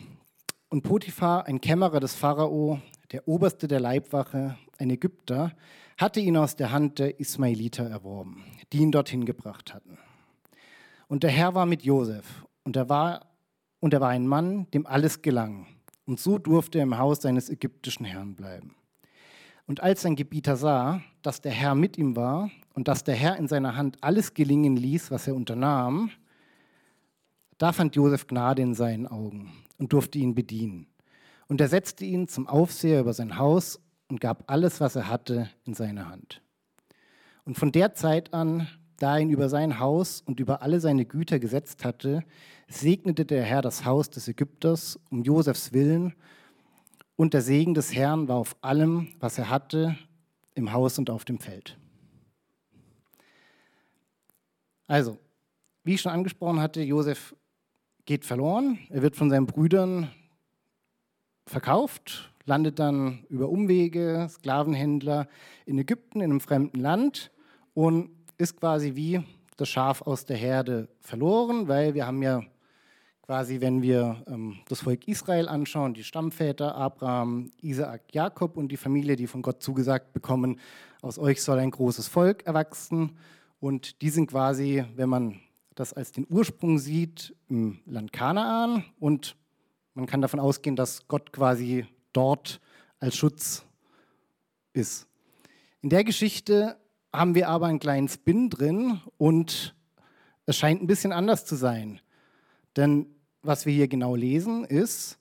Und 0.70 0.84
Potiphar, 0.84 1.46
ein 1.48 1.62
Kämmerer 1.62 2.00
des 2.00 2.16
Pharao, 2.16 2.82
der 3.12 3.28
Oberste 3.28 3.68
der 3.68 3.80
Leibwache, 3.80 4.58
ein 4.78 4.90
Ägypter, 4.90 5.54
hatte 5.98 6.20
ihn 6.20 6.38
aus 6.38 6.56
der 6.56 6.72
Hand 6.72 7.00
der 7.00 7.20
Ismailiter 7.20 7.90
erworben, 7.90 8.44
die 8.74 8.80
ihn 8.80 8.92
dorthin 8.92 9.26
gebracht 9.26 9.74
hatten. 9.74 9.98
Und 11.08 11.24
der 11.24 11.30
Herr 11.30 11.56
war 11.56 11.66
mit 11.66 11.84
Josef, 11.84 12.46
und 12.64 12.76
er 12.76 12.90
war, 12.90 13.28
und 13.80 13.94
er 13.94 14.02
war 14.02 14.10
ein 14.10 14.28
Mann, 14.28 14.68
dem 14.72 14.86
alles 14.86 15.22
gelang. 15.22 15.68
Und 16.06 16.20
so 16.20 16.38
durfte 16.38 16.80
er 16.80 16.84
im 16.84 16.98
Haus 16.98 17.22
seines 17.22 17.50
ägyptischen 17.50 18.06
Herrn 18.06 18.36
bleiben. 18.36 18.76
Und 19.68 19.82
als 19.82 20.02
sein 20.02 20.16
Gebieter 20.16 20.56
sah, 20.56 21.02
dass 21.22 21.42
der 21.42 21.52
Herr 21.52 21.76
mit 21.76 21.98
ihm 21.98 22.16
war 22.16 22.50
und 22.74 22.88
dass 22.88 23.04
der 23.04 23.16
Herr 23.16 23.38
in 23.38 23.48
seiner 23.48 23.76
Hand 23.76 23.98
alles 24.02 24.34
gelingen 24.34 24.76
ließ, 24.76 25.12
was 25.12 25.28
er 25.28 25.36
unternahm, 25.36 26.12
da 27.58 27.72
fand 27.72 27.96
Josef 27.96 28.28
Gnade 28.28 28.62
in 28.62 28.74
seinen 28.74 29.08
Augen 29.08 29.52
und 29.78 29.94
durfte 29.94 30.18
ihn 30.18 30.34
bedienen. 30.34 30.88
Und 31.48 31.62
er 31.62 31.68
setzte 31.68 32.06
ihn 32.06 32.28
zum 32.28 32.48
Aufseher 32.48 33.02
über 33.02 33.14
sein 33.14 33.38
Haus 33.38 33.80
und 34.08 34.20
gab 34.20 34.50
alles, 34.50 34.82
was 34.82 34.96
er 34.96 35.08
hatte, 35.08 35.50
in 35.64 35.74
seine 35.74 36.10
Hand. 36.10 36.42
Und 37.46 37.58
von 37.58 37.72
der 37.72 37.94
Zeit 37.94 38.34
an 38.34 38.68
da 39.02 39.16
er 39.16 39.22
ihn 39.22 39.32
über 39.32 39.50
sein 39.50 39.80
Haus 39.80 40.22
und 40.22 40.40
über 40.40 40.62
alle 40.62 40.80
seine 40.80 41.06
Güter 41.06 41.40
gesetzt 41.40 41.84
hatte, 41.84 42.24
segnete 42.68 43.26
der 43.26 43.44
Herr 43.44 43.64
das 43.64 43.84
Haus 43.84 44.12
des 44.12 44.28
Ägypters 44.28 45.00
um 45.10 45.24
Josefs 45.24 45.74
Willen, 45.74 46.14
und 47.22 47.36
der 47.36 47.44
Segen 47.44 47.76
des 47.76 47.94
Herrn 47.94 48.28
war 48.28 48.38
auf 48.38 48.56
allem, 48.62 49.10
was 49.20 49.38
er 49.38 49.52
hatte, 49.52 49.96
im 50.56 50.74
Haus 50.74 50.98
und 50.98 51.12
auf 51.12 51.24
dem 51.24 51.38
Feld. 51.38 51.78
Also, 54.88 55.20
wie 55.84 55.94
ich 55.94 56.02
schon 56.02 56.14
angesprochen 56.14 56.60
hatte, 56.60 56.82
Josef 56.82 57.36
geht 58.06 58.26
verloren, 58.26 58.80
er 58.90 59.04
wird 59.04 59.16
von 59.16 59.30
seinen 59.30 59.46
Brüdern 59.46 60.10
verkauft, 61.46 62.34
landet 62.46 62.80
dann 62.80 63.24
über 63.30 63.50
Umwege, 63.50 64.28
Sklavenhändler 64.28 65.28
in 65.68 65.78
Ägypten, 65.78 66.22
in 66.22 66.32
einem 66.32 66.42
fremden 66.42 66.80
Land 66.80 67.30
und 67.76 68.10
ist 68.40 68.60
quasi 68.60 68.96
wie 68.96 69.22
das 69.58 69.70
Schaf 69.70 70.02
aus 70.02 70.26
der 70.26 70.38
Herde 70.38 70.90
verloren, 71.02 71.68
weil 71.68 71.94
wir 71.94 72.08
haben 72.08 72.24
ja 72.24 72.42
quasi, 73.22 73.62
wenn 73.62 73.82
wir 73.82 74.24
ähm, 74.28 74.58
das 74.68 74.82
Volk 74.82 75.08
Israel 75.08 75.48
anschauen, 75.48 75.94
die 75.94 76.04
Stammväter 76.04 76.76
Abraham, 76.76 77.52
Isaak, 77.62 78.14
Jakob 78.14 78.58
und 78.58 78.70
die 78.70 78.78
Familie, 78.78 79.16
die 79.16 79.28
von 79.28 79.42
Gott 79.42 79.62
zugesagt 79.64 80.14
bekommen, 80.14 80.60
aus 81.02 81.18
euch 81.18 81.42
soll 81.42 81.60
ein 81.60 81.72
großes 81.72 82.08
Volk 82.08 82.46
erwachsen. 82.46 83.18
Und 83.60 84.02
die 84.02 84.10
sind 84.10 84.28
quasi, 84.28 84.84
wenn 84.96 85.10
man 85.10 85.40
das 85.76 85.94
als 85.94 86.12
den 86.12 86.28
Ursprung 86.30 86.78
sieht, 86.80 87.36
im 87.48 87.80
Land 87.86 88.12
Kanaan. 88.12 88.86
Und 89.00 89.36
man 89.94 90.06
kann 90.08 90.22
davon 90.22 90.40
ausgehen, 90.40 90.76
dass 90.76 91.08
Gott 91.08 91.32
quasi 91.32 91.86
dort 92.14 92.60
als 93.00 93.16
Schutz 93.16 93.66
ist. 94.74 95.08
In 95.82 95.90
der 95.90 96.04
Geschichte 96.04 96.78
haben 97.14 97.36
wir 97.36 97.50
aber 97.50 97.68
einen 97.68 97.80
kleinen 97.80 98.08
Spin 98.08 98.50
drin 98.50 99.02
und 99.18 99.76
es 100.46 100.58
scheint 100.58 100.82
ein 100.82 100.88
bisschen 100.88 101.12
anders 101.12 101.46
zu 101.46 101.56
sein. 101.56 102.00
Denn 102.76 103.08
was 103.42 103.66
wir 103.66 103.74
hier 103.74 103.88
genau 103.88 104.16
lesen 104.16 104.64
ist, 104.66 105.18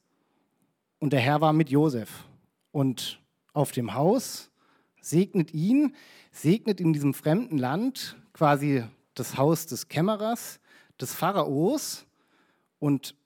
und 1.00 1.12
der 1.12 1.20
Herr 1.20 1.40
war 1.40 1.52
mit 1.52 1.70
Josef. 1.70 2.26
Und 2.72 3.20
auf 3.52 3.72
dem 3.72 3.94
Haus, 3.94 4.50
segnet 5.00 5.52
ihn, 5.52 5.94
segnet 6.30 6.80
in 6.80 6.92
diesem 6.92 7.14
fremden 7.14 7.58
Land 7.58 8.16
quasi 8.32 8.84
das 9.14 9.36
Haus 9.36 9.66
des 9.66 9.88
Kämmerers, 9.88 10.60
des 11.00 11.14
Pharaos. 11.14 12.06
Und 12.78 13.16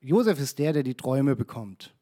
Josef 0.00 0.40
ist 0.40 0.58
der, 0.58 0.72
der 0.72 0.82
die 0.82 0.96
Träume 0.96 1.36
bekommt. 1.36 1.94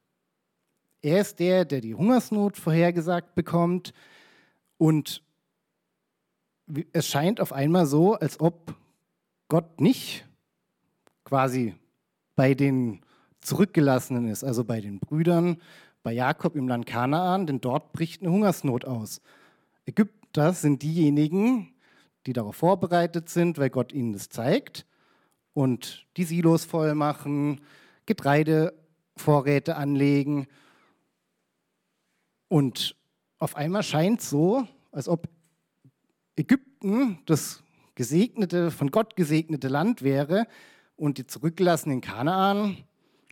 Er 1.02 1.20
ist 1.20 1.38
der, 1.38 1.64
der 1.64 1.80
die 1.80 1.94
Hungersnot 1.94 2.56
vorhergesagt 2.56 3.34
bekommt. 3.34 3.92
Und 4.78 5.22
es 6.92 7.06
scheint 7.06 7.40
auf 7.40 7.52
einmal 7.52 7.86
so, 7.86 8.14
als 8.14 8.40
ob 8.40 8.74
Gott 9.48 9.80
nicht 9.80 10.24
quasi 11.32 11.74
bei 12.36 12.52
den 12.52 13.00
Zurückgelassenen 13.40 14.28
ist, 14.28 14.44
also 14.44 14.64
bei 14.64 14.82
den 14.82 15.00
Brüdern, 15.00 15.62
bei 16.02 16.12
Jakob 16.12 16.56
im 16.56 16.68
Land 16.68 16.84
Kanaan, 16.84 17.46
denn 17.46 17.58
dort 17.58 17.94
bricht 17.94 18.20
eine 18.20 18.30
Hungersnot 18.30 18.84
aus. 18.84 19.22
Ägypter 19.86 20.52
sind 20.52 20.82
diejenigen, 20.82 21.72
die 22.26 22.34
darauf 22.34 22.56
vorbereitet 22.56 23.30
sind, 23.30 23.56
weil 23.56 23.70
Gott 23.70 23.94
ihnen 23.94 24.12
das 24.12 24.28
zeigt 24.28 24.84
und 25.54 26.06
die 26.18 26.24
Silos 26.24 26.66
voll 26.66 26.94
machen, 26.94 27.62
Getreidevorräte 28.04 29.76
anlegen. 29.76 30.48
Und 32.48 32.94
auf 33.38 33.56
einmal 33.56 33.84
scheint 33.84 34.20
es 34.20 34.28
so, 34.28 34.68
als 34.90 35.08
ob 35.08 35.30
Ägypten 36.36 37.20
das 37.24 37.62
gesegnete, 37.94 38.70
von 38.70 38.90
Gott 38.90 39.16
gesegnete 39.16 39.68
Land 39.68 40.02
wäre 40.02 40.46
und 41.02 41.18
die 41.18 41.26
zurückgelassenen 41.26 42.00
Kanaan 42.00 42.76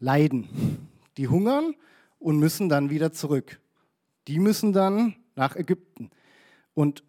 leiden. 0.00 0.88
Die 1.16 1.28
hungern 1.28 1.76
und 2.18 2.40
müssen 2.40 2.68
dann 2.68 2.90
wieder 2.90 3.12
zurück. 3.12 3.60
Die 4.26 4.40
müssen 4.40 4.72
dann 4.72 5.14
nach 5.36 5.54
Ägypten. 5.54 6.10
Und 6.74 7.04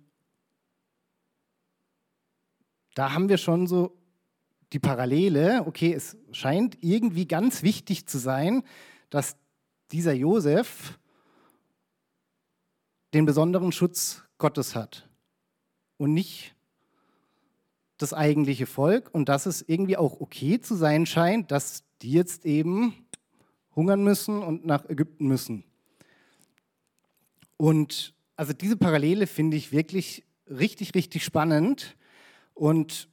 da 2.94 3.12
haben 3.14 3.28
wir 3.28 3.40
schon 3.40 3.66
so 3.66 3.98
die 4.72 4.78
Parallele, 4.78 5.64
okay, 5.66 5.96
es 5.96 6.16
scheint 6.32 6.78
irgendwie 6.82 7.28
ganz 7.28 7.64
wichtig 7.64 8.06
zu 8.06 8.20
sein, 8.20 8.62
dass 9.10 9.38
dieser 9.92 10.14
Josef 10.14 11.00
den 13.16 13.26
besonderen 13.26 13.72
Schutz 13.72 14.22
Gottes 14.38 14.76
hat 14.76 15.10
und 15.98 16.14
nicht 16.14 16.54
das 18.02 18.14
eigentliche 18.14 18.66
Volk 18.66 19.10
und 19.14 19.30
dass 19.30 19.46
es 19.46 19.62
irgendwie 19.68 19.98
auch 19.98 20.20
okay 20.20 20.60
zu 20.60 20.76
sein 20.76 21.06
scheint, 21.06 21.52
dass 21.52 21.84
die 22.02 22.12
jetzt 22.12 22.46
eben 22.46 22.94
hungern 23.76 24.04
müssen 24.04 24.42
und 24.42 24.66
nach 24.66 24.90
Ägypten 24.90 25.28
müssen. 25.28 25.64
Und 27.58 28.14
also 28.36 28.54
diese 28.54 28.76
Parallele 28.76 29.28
finde 29.28 29.56
ich 29.56 29.72
wirklich 29.72 30.24
richtig, 30.48 30.96
richtig 30.96 31.24
spannend. 31.24 31.96
Und 32.54 33.08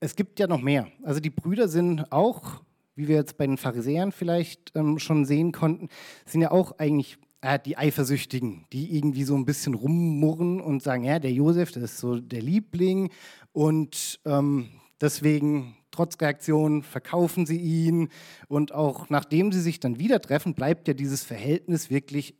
es 0.00 0.16
gibt 0.16 0.38
ja 0.38 0.46
noch 0.46 0.60
mehr. 0.60 0.88
Also 1.02 1.20
die 1.20 1.30
Brüder 1.30 1.68
sind 1.68 2.12
auch, 2.12 2.62
wie 2.94 3.08
wir 3.08 3.16
jetzt 3.16 3.36
bei 3.36 3.46
den 3.46 3.58
Pharisäern 3.58 4.12
vielleicht 4.12 4.72
ähm, 4.74 4.98
schon 4.98 5.24
sehen 5.24 5.52
konnten, 5.52 5.88
sind 6.24 6.40
ja 6.40 6.50
auch 6.50 6.78
eigentlich 6.78 7.18
äh, 7.40 7.58
die 7.58 7.76
Eifersüchtigen, 7.76 8.66
die 8.72 8.96
irgendwie 8.96 9.24
so 9.24 9.34
ein 9.36 9.44
bisschen 9.44 9.74
rummurren 9.74 10.60
und 10.60 10.82
sagen, 10.82 11.04
ja, 11.04 11.18
der 11.18 11.32
Josef, 11.32 11.72
das 11.72 11.82
ist 11.82 11.98
so 11.98 12.18
der 12.20 12.42
Liebling 12.42 13.10
und 13.52 14.20
ähm, 14.24 14.68
deswegen 15.00 15.76
trotz 15.90 16.20
Reaktion 16.20 16.82
verkaufen 16.82 17.46
sie 17.46 17.58
ihn 17.58 18.08
und 18.48 18.72
auch 18.72 19.08
nachdem 19.10 19.52
sie 19.52 19.60
sich 19.60 19.80
dann 19.80 19.98
wieder 19.98 20.20
treffen, 20.20 20.54
bleibt 20.54 20.88
ja 20.88 20.94
dieses 20.94 21.24
Verhältnis 21.24 21.90
wirklich 21.90 22.34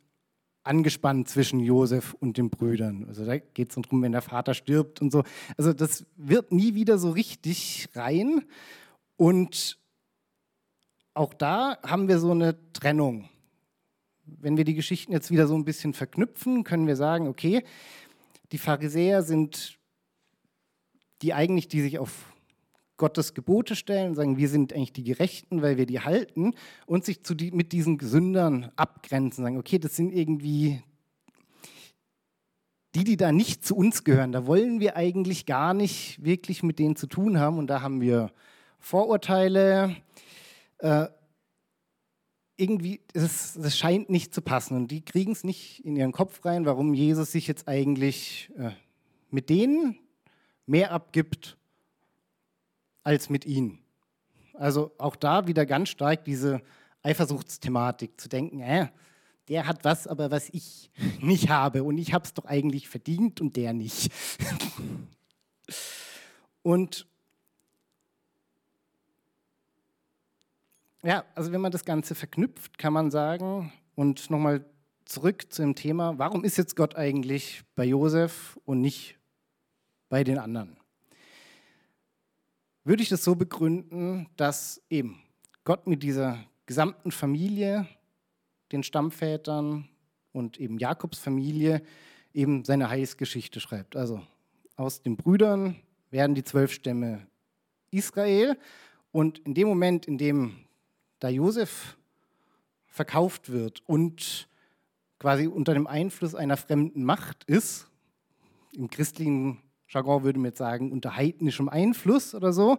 angespannt 0.63 1.27
zwischen 1.27 1.59
Josef 1.59 2.13
und 2.19 2.37
den 2.37 2.49
Brüdern. 2.49 3.05
Also 3.07 3.25
da 3.25 3.37
geht 3.37 3.69
es 3.69 3.75
darum, 3.75 4.01
wenn 4.01 4.11
der 4.11 4.21
Vater 4.21 4.53
stirbt 4.53 5.01
und 5.01 5.11
so. 5.11 5.23
Also 5.57 5.73
das 5.73 6.05
wird 6.15 6.51
nie 6.51 6.75
wieder 6.75 6.97
so 6.97 7.11
richtig 7.11 7.89
rein. 7.95 8.43
Und 9.15 9.79
auch 11.13 11.33
da 11.33 11.77
haben 11.83 12.07
wir 12.07 12.19
so 12.19 12.31
eine 12.31 12.55
Trennung. 12.73 13.29
Wenn 14.39 14.57
wir 14.57 14.65
die 14.65 14.75
Geschichten 14.75 15.11
jetzt 15.11 15.31
wieder 15.31 15.47
so 15.47 15.55
ein 15.55 15.65
bisschen 15.65 15.93
verknüpfen, 15.93 16.63
können 16.63 16.87
wir 16.87 16.95
sagen, 16.95 17.27
okay, 17.27 17.63
die 18.51 18.57
Pharisäer 18.57 19.23
sind 19.23 19.77
die 21.21 21.33
eigentlich, 21.33 21.67
die 21.67 21.81
sich 21.81 21.99
auf 21.99 22.33
Gottes 22.97 23.33
Gebote 23.33 23.75
stellen, 23.75 24.13
sagen, 24.13 24.37
wir 24.37 24.49
sind 24.49 24.73
eigentlich 24.73 24.93
die 24.93 25.03
Gerechten, 25.03 25.61
weil 25.61 25.77
wir 25.77 25.85
die 25.85 26.01
halten 26.01 26.53
und 26.85 27.05
sich 27.05 27.21
die, 27.21 27.51
mit 27.51 27.71
diesen 27.71 27.97
Sündern 27.99 28.71
abgrenzen, 28.75 29.43
sagen, 29.43 29.57
okay, 29.57 29.79
das 29.79 29.95
sind 29.95 30.13
irgendwie 30.13 30.83
die, 32.95 33.03
die 33.03 33.17
da 33.17 33.31
nicht 33.31 33.65
zu 33.65 33.75
uns 33.75 34.03
gehören. 34.03 34.31
Da 34.31 34.45
wollen 34.45 34.79
wir 34.79 34.95
eigentlich 34.95 35.45
gar 35.45 35.73
nicht 35.73 36.23
wirklich 36.23 36.63
mit 36.63 36.79
denen 36.79 36.95
zu 36.95 37.07
tun 37.07 37.39
haben 37.39 37.57
und 37.57 37.67
da 37.67 37.81
haben 37.81 38.01
wir 38.01 38.31
Vorurteile. 38.79 39.95
Äh, 40.79 41.07
irgendwie, 42.59 42.99
das, 43.13 43.53
das, 43.53 43.77
scheint 43.77 44.09
nicht 44.09 44.33
zu 44.33 44.41
passen 44.41 44.75
und 44.75 44.91
die 44.91 45.01
kriegen 45.01 45.31
es 45.31 45.43
nicht 45.43 45.83
in 45.85 45.95
ihren 45.95 46.11
Kopf 46.11 46.43
rein, 46.45 46.65
warum 46.65 46.93
Jesus 46.93 47.31
sich 47.31 47.47
jetzt 47.47 47.67
eigentlich 47.67 48.51
äh, 48.57 48.71
mit 49.31 49.49
denen 49.49 49.97
mehr 50.65 50.91
abgibt 50.91 51.57
als 53.03 53.29
mit 53.29 53.45
ihnen. 53.45 53.79
Also 54.53 54.91
auch 54.97 55.15
da 55.15 55.47
wieder 55.47 55.65
ganz 55.65 55.89
stark 55.89 56.25
diese 56.25 56.61
Eifersuchtsthematik 57.01 58.19
zu 58.19 58.29
denken, 58.29 58.59
äh, 58.59 58.87
der 59.47 59.65
hat 59.65 59.83
was, 59.83 60.05
aber 60.05 60.29
was 60.29 60.49
ich 60.49 60.91
nicht 61.21 61.49
habe 61.49 61.83
und 61.83 61.97
ich 61.97 62.13
habe 62.13 62.25
es 62.25 62.33
doch 62.33 62.45
eigentlich 62.45 62.87
verdient 62.87 63.41
und 63.41 63.55
der 63.55 63.73
nicht. 63.73 64.11
und 66.61 67.07
ja, 71.03 71.23
also 71.35 71.51
wenn 71.51 71.61
man 71.61 71.71
das 71.71 71.85
Ganze 71.85 72.15
verknüpft, 72.15 72.77
kann 72.77 72.93
man 72.93 73.11
sagen, 73.11 73.71
und 73.95 74.29
nochmal 74.29 74.65
zurück 75.05 75.51
zu 75.51 75.61
dem 75.61 75.75
Thema, 75.75 76.17
warum 76.17 76.43
ist 76.43 76.57
jetzt 76.57 76.75
Gott 76.75 76.95
eigentlich 76.95 77.63
bei 77.75 77.85
Josef 77.85 78.59
und 78.65 78.81
nicht 78.81 79.17
bei 80.09 80.23
den 80.23 80.37
anderen? 80.37 80.79
würde 82.89 83.03
ich 83.03 83.09
das 83.09 83.23
so 83.23 83.35
begründen, 83.35 84.27
dass 84.35 84.81
eben 84.89 85.21
Gott 85.63 85.85
mit 85.85 86.01
dieser 86.01 86.39
gesamten 86.65 87.11
Familie, 87.11 87.87
den 88.71 88.81
Stammvätern 88.81 89.87
und 90.31 90.59
eben 90.59 90.79
Jakobs 90.79 91.19
Familie 91.19 91.83
eben 92.33 92.65
seine 92.65 92.89
Heilsgeschichte 92.89 93.59
schreibt. 93.59 93.95
Also 93.95 94.23
aus 94.75 95.03
den 95.03 95.17
Brüdern 95.17 95.75
werden 96.09 96.33
die 96.33 96.43
zwölf 96.43 96.71
Stämme 96.71 97.27
Israel 97.91 98.57
und 99.11 99.37
in 99.37 99.53
dem 99.53 99.67
Moment, 99.67 100.07
in 100.07 100.17
dem 100.17 100.55
da 101.19 101.29
Josef 101.29 101.97
verkauft 102.87 103.51
wird 103.51 103.81
und 103.85 104.47
quasi 105.19 105.47
unter 105.47 105.73
dem 105.73 105.87
Einfluss 105.87 106.35
einer 106.35 106.57
fremden 106.57 107.03
Macht 107.03 107.43
ist, 107.45 107.87
im 108.73 108.89
christlichen 108.89 109.61
Jargon 109.89 110.23
würde 110.23 110.39
mir 110.39 110.49
jetzt 110.49 110.57
sagen, 110.57 110.91
unter 110.91 111.15
heidnischem 111.15 111.69
Einfluss 111.69 112.35
oder 112.35 112.53
so, 112.53 112.77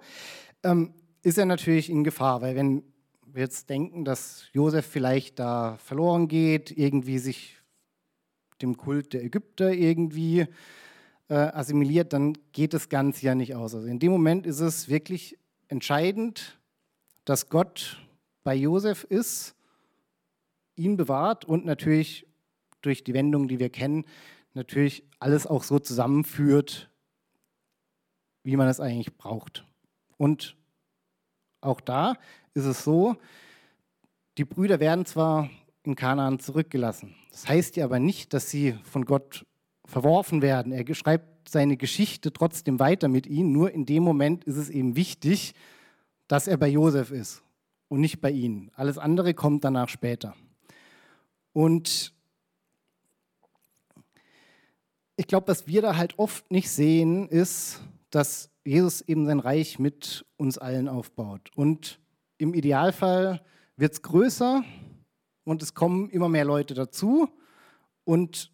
ähm, 0.63 0.95
ist 1.23 1.39
er 1.39 1.47
natürlich 1.47 1.91
in 1.91 2.05
Gefahr, 2.05 2.41
weil 2.41 2.55
wenn 2.57 2.83
wir 3.27 3.43
jetzt 3.43 3.69
denken, 3.69 4.05
dass 4.05 4.45
Josef 4.53 4.87
vielleicht 4.87 5.39
da 5.39 5.77
verloren 5.79 6.29
geht, 6.29 6.77
irgendwie 6.77 7.19
sich 7.19 7.57
dem 8.63 8.77
Kult 8.77 9.13
der 9.13 9.25
Ägypter 9.25 9.73
irgendwie 9.73 10.47
äh, 11.29 11.35
assimiliert, 11.35 12.13
dann 12.13 12.37
geht 12.53 12.75
das 12.75 12.89
Ganze 12.89 13.27
ja 13.27 13.35
nicht 13.35 13.55
aus. 13.55 13.75
Also 13.75 13.87
in 13.87 13.99
dem 13.99 14.13
Moment 14.13 14.47
ist 14.47 14.61
es 14.61 14.89
wirklich 14.89 15.39
entscheidend, 15.69 16.59
dass 17.25 17.49
Gott 17.49 17.99
bei 18.43 18.55
Josef 18.55 19.05
ist, 19.05 19.55
ihn 20.77 20.97
bewahrt 20.97 21.45
und 21.45 21.65
natürlich 21.65 22.27
durch 22.83 23.05
die 23.05 23.15
Wendung, 23.15 23.49
die 23.49 23.59
wir 23.59 23.71
kennen, 23.71 24.05
natürlich 24.55 25.05
alles 25.19 25.47
auch 25.47 25.63
so 25.63 25.79
zusammenführt, 25.79 26.91
wie 28.43 28.57
man 28.57 28.69
es 28.69 28.81
eigentlich 28.81 29.17
braucht. 29.17 29.67
Und 30.17 30.57
auch 31.61 31.81
da 31.81 32.17
ist 32.55 32.65
es 32.65 32.83
so, 32.83 33.17
die 34.39 34.45
Brüder 34.45 34.81
werden 34.81 35.05
zwar 35.05 35.51
in 35.83 35.95
Kanaan 35.95 36.39
zurückgelassen. 36.39 37.15
Das 37.31 37.49
heißt 37.49 37.77
ja 37.77 37.85
aber 37.85 37.99
nicht, 37.99 38.33
dass 38.33 38.51
sie 38.51 38.79
von 38.85 39.05
Gott 39.05 39.47
verworfen 39.85 40.41
werden. 40.41 40.73
Er 40.73 40.95
schreibt 40.95 41.49
seine 41.49 41.77
Geschichte 41.77 42.33
trotzdem 42.33 42.79
weiter 42.79 43.09
mit 43.09 43.27
ihnen. 43.27 43.53
Nur 43.53 43.73
in 43.73 43.87
dem 43.87 44.03
Moment 44.03 44.45
ist 44.45 44.57
es 44.57 44.71
eben 44.71 44.97
wichtig, 44.97 45.55
dass 46.29 46.47
er 46.47 46.57
bei 46.57 46.69
Josef 46.69 47.11
ist 47.11 47.43
und 47.91 48.01
nicht 48.01 48.21
bei 48.21 48.31
ihnen. 48.31 48.71
Alles 48.77 48.97
andere 48.97 49.35
kommt 49.35 49.65
danach 49.65 49.89
später. 49.89 50.35
Und 51.53 52.15
ich 55.17 55.27
glaube, 55.27 55.49
was 55.49 55.67
wir 55.67 55.83
da 55.83 55.97
halt 55.97 56.19
oft 56.19 56.51
nicht 56.51 56.71
sehen, 56.71 57.29
ist, 57.29 57.83
dass 58.11 58.49
Jesus 58.65 59.01
eben 59.03 59.27
sein 59.27 59.41
Reich 59.41 59.79
mit 59.79 60.25
uns 60.37 60.57
allen 60.57 60.89
aufbaut. 60.89 61.51
Und 61.57 62.01
im 62.39 62.55
Idealfall 62.55 63.45
wird 63.77 63.93
es 63.93 64.03
größer 64.03 64.63
und 65.45 65.63
es 65.63 65.75
kommen 65.75 66.09
immer 66.11 66.29
mehr 66.29 66.45
Leute 66.45 66.75
dazu. 66.75 67.29
Und 68.05 68.53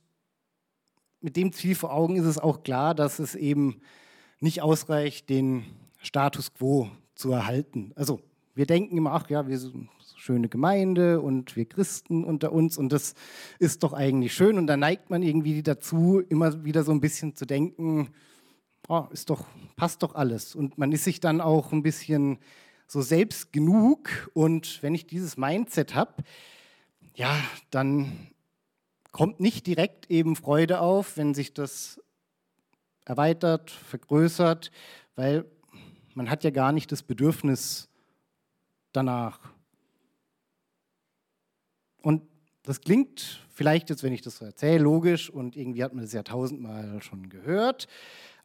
mit 1.21 1.37
dem 1.37 1.53
Ziel 1.53 1.75
vor 1.75 1.93
Augen 1.93 2.17
ist 2.17 2.25
es 2.25 2.39
auch 2.39 2.63
klar, 2.63 2.95
dass 2.95 3.19
es 3.19 3.35
eben 3.35 3.83
nicht 4.41 4.63
ausreicht, 4.63 5.29
den 5.29 5.65
Status 5.99 6.55
quo 6.55 6.91
zu 7.15 7.33
erhalten. 7.33 7.93
Also 7.97 8.23
wir 8.57 8.67
denken 8.67 8.97
immer, 8.97 9.13
ach 9.13 9.29
ja, 9.29 9.47
wir 9.47 9.59
sind 9.59 9.75
eine 9.75 9.89
schöne 10.17 10.49
Gemeinde 10.49 11.21
und 11.21 11.57
wir 11.57 11.67
Christen 11.67 12.25
unter 12.25 12.53
uns 12.53 12.79
und 12.79 12.91
das 12.91 13.15
ist 13.59 13.83
doch 13.83 13.93
eigentlich 13.93 14.33
schön. 14.33 14.57
Und 14.57 14.67
da 14.67 14.79
neigt 14.79 15.11
man 15.11 15.23
irgendwie 15.23 15.63
dazu, 15.63 16.23
immer 16.29 16.65
wieder 16.65 16.83
so 16.83 16.91
ein 16.91 17.03
bisschen 17.03 17.37
zu 17.37 17.45
denken, 17.45 18.09
oh, 18.89 19.05
ist 19.11 19.29
doch, 19.29 19.45
passt 19.77 20.03
doch 20.03 20.15
alles. 20.15 20.55
Und 20.55 20.79
man 20.79 20.91
ist 20.91 21.05
sich 21.05 21.21
dann 21.21 21.43
auch 21.43 21.71
ein 21.73 21.83
bisschen 21.83 22.39
so 22.87 23.03
selbst 23.03 23.53
genug. 23.53 24.31
Und 24.33 24.83
wenn 24.83 24.95
ich 24.95 25.07
dieses 25.07 25.37
Mindset 25.37 25.95
habe, 25.95 26.25
ja, 27.15 27.39
dann 27.71 28.11
kommt 29.13 29.39
nicht 29.39 29.67
direkt 29.67 30.11
eben 30.11 30.35
Freude 30.35 30.81
auf, 30.81 31.19
wenn 31.19 31.35
sich 31.35 31.53
das 31.53 32.01
erweitert, 33.05 33.71
vergrößert, 33.71 34.71
weil 35.15 35.45
man 36.15 36.31
hat 36.31 36.43
ja 36.43 36.51
gar 36.51 36.73
nicht 36.73 36.91
das 36.91 37.03
Bedürfnis 37.03 37.91
danach. 38.97 39.39
Und 42.03 42.23
das 42.63 42.81
klingt 42.81 43.47
vielleicht 43.53 43.91
jetzt, 43.91 44.03
wenn 44.03 44.13
ich 44.13 44.23
das 44.23 44.39
so 44.39 44.45
erzähle, 44.45 44.83
logisch 44.83 45.31
und 45.31 45.57
irgendwie 45.57 45.85
hat 45.85 45.95
man 45.95 46.03
das 46.03 46.13
ja 46.13 46.23
tausendmal 46.23 47.01
schon 47.03 47.29
gehört. 47.29 47.87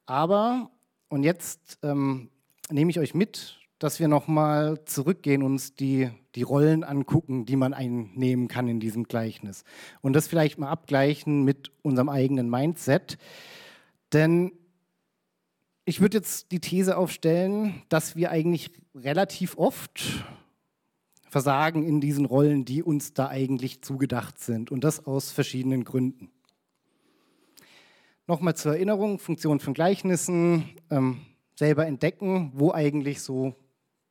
Aber, 0.05 0.69
und 1.09 1.23
jetzt 1.23 1.79
ähm, 1.83 2.29
nehme 2.69 2.91
ich 2.91 2.99
euch 2.99 3.13
mit, 3.13 3.57
dass 3.79 3.99
wir 3.99 4.07
nochmal 4.07 4.83
zurückgehen 4.85 5.41
und 5.41 5.53
uns 5.53 5.73
die, 5.73 6.11
die 6.35 6.43
Rollen 6.43 6.83
angucken, 6.83 7.45
die 7.45 7.55
man 7.55 7.73
einnehmen 7.73 8.47
kann 8.47 8.67
in 8.67 8.79
diesem 8.79 9.05
Gleichnis. 9.05 9.63
Und 10.01 10.13
das 10.13 10.27
vielleicht 10.27 10.59
mal 10.59 10.69
abgleichen 10.69 11.43
mit 11.43 11.71
unserem 11.81 12.09
eigenen 12.09 12.49
Mindset. 12.49 13.17
Denn 14.13 14.51
ich 15.83 15.99
würde 15.99 16.17
jetzt 16.17 16.51
die 16.51 16.59
These 16.59 16.95
aufstellen, 16.95 17.81
dass 17.89 18.15
wir 18.15 18.29
eigentlich 18.29 18.71
relativ 18.93 19.57
oft 19.57 20.25
versagen 21.31 21.87
in 21.87 22.01
diesen 22.01 22.25
Rollen, 22.25 22.65
die 22.65 22.83
uns 22.83 23.13
da 23.13 23.29
eigentlich 23.29 23.81
zugedacht 23.81 24.37
sind. 24.37 24.69
Und 24.69 24.83
das 24.83 25.05
aus 25.05 25.31
verschiedenen 25.31 25.85
Gründen. 25.85 26.29
Nochmal 28.27 28.53
zur 28.57 28.73
Erinnerung, 28.73 29.17
Funktion 29.17 29.61
von 29.61 29.73
Gleichnissen, 29.73 30.65
ähm, 30.89 31.21
selber 31.55 31.87
entdecken, 31.87 32.51
wo 32.53 32.73
eigentlich 32.73 33.21
so 33.21 33.55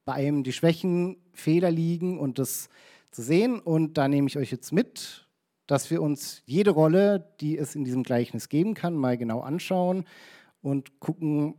bei 0.06 0.14
einem 0.14 0.44
die 0.44 0.54
Schwächen, 0.54 1.18
Fehler 1.34 1.70
liegen 1.70 2.18
und 2.18 2.38
das 2.38 2.70
zu 3.10 3.20
sehen. 3.20 3.60
Und 3.60 3.98
da 3.98 4.08
nehme 4.08 4.26
ich 4.26 4.38
euch 4.38 4.50
jetzt 4.50 4.72
mit, 4.72 5.28
dass 5.66 5.90
wir 5.90 6.00
uns 6.00 6.42
jede 6.46 6.70
Rolle, 6.70 7.34
die 7.40 7.58
es 7.58 7.74
in 7.74 7.84
diesem 7.84 8.02
Gleichnis 8.02 8.48
geben 8.48 8.72
kann, 8.72 8.94
mal 8.94 9.18
genau 9.18 9.40
anschauen 9.40 10.06
und 10.62 11.00
gucken, 11.00 11.56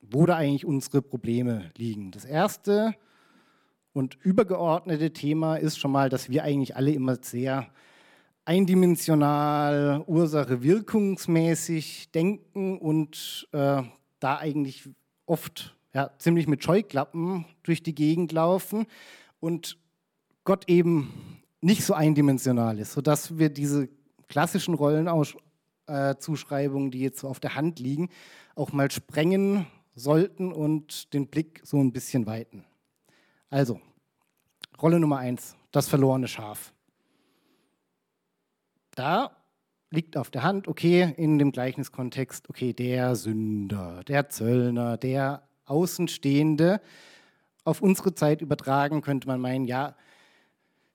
wo 0.00 0.24
da 0.24 0.36
eigentlich 0.36 0.64
unsere 0.64 1.02
Probleme 1.02 1.72
liegen. 1.76 2.12
Das 2.12 2.24
erste 2.24 2.94
und 3.92 4.16
übergeordnete 4.22 5.12
Thema 5.12 5.56
ist 5.56 5.78
schon 5.78 5.92
mal, 5.92 6.08
dass 6.08 6.30
wir 6.30 6.44
eigentlich 6.44 6.76
alle 6.76 6.92
immer 6.92 7.16
sehr 7.20 7.68
eindimensional, 8.44 10.04
Ursache-wirkungsmäßig 10.06 12.10
denken 12.10 12.78
und 12.78 13.48
äh, 13.52 13.82
da 14.18 14.38
eigentlich 14.38 14.88
oft 15.26 15.76
ja, 15.94 16.10
ziemlich 16.18 16.48
mit 16.48 16.64
Scheuklappen 16.64 17.44
durch 17.62 17.82
die 17.82 17.94
Gegend 17.94 18.32
laufen 18.32 18.86
und 19.40 19.76
Gott 20.44 20.68
eben 20.68 21.40
nicht 21.60 21.84
so 21.84 21.92
eindimensional 21.94 22.78
ist, 22.78 22.92
sodass 22.92 23.38
wir 23.38 23.48
diese 23.50 23.88
klassischen 24.26 24.74
Rollenzuschreibungen, 24.74 26.88
äh, 26.88 26.90
die 26.90 27.00
jetzt 27.00 27.20
so 27.20 27.28
auf 27.28 27.38
der 27.38 27.54
Hand 27.54 27.78
liegen, 27.78 28.08
auch 28.56 28.72
mal 28.72 28.90
sprengen 28.90 29.66
sollten 29.94 30.52
und 30.52 31.14
den 31.14 31.28
Blick 31.28 31.60
so 31.64 31.78
ein 31.78 31.92
bisschen 31.92 32.26
weiten. 32.26 32.64
Also, 33.52 33.82
Rolle 34.80 34.98
Nummer 34.98 35.18
eins, 35.18 35.56
das 35.72 35.86
verlorene 35.86 36.26
Schaf. 36.26 36.72
Da 38.94 39.36
liegt 39.90 40.16
auf 40.16 40.30
der 40.30 40.42
Hand, 40.42 40.68
okay, 40.68 41.12
in 41.18 41.38
dem 41.38 41.52
Gleichniskontext, 41.52 42.48
okay, 42.48 42.72
der 42.72 43.14
Sünder, 43.14 44.04
der 44.04 44.30
Zöllner, 44.30 44.96
der 44.96 45.42
Außenstehende. 45.66 46.80
Auf 47.62 47.82
unsere 47.82 48.14
Zeit 48.14 48.40
übertragen 48.40 49.02
könnte 49.02 49.28
man 49.28 49.38
meinen, 49.38 49.66
ja, 49.66 49.96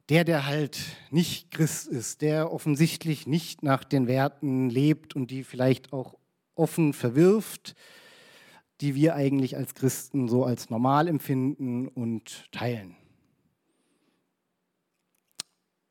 der, 0.09 0.23
der 0.23 0.47
halt 0.47 0.79
nicht 1.11 1.51
Christ 1.51 1.85
ist, 1.85 2.23
der 2.23 2.51
offensichtlich 2.51 3.27
nicht 3.27 3.61
nach 3.61 3.83
den 3.83 4.07
Werten 4.07 4.71
lebt 4.71 5.15
und 5.15 5.29
die 5.29 5.43
vielleicht 5.43 5.93
auch 5.93 6.15
offen 6.55 6.93
verwirft, 6.93 7.75
die 8.81 8.95
wir 8.95 9.15
eigentlich 9.15 9.57
als 9.57 9.73
Christen 9.73 10.27
so 10.27 10.43
als 10.43 10.69
normal 10.69 11.07
empfinden 11.07 11.87
und 11.87 12.51
teilen. 12.51 12.95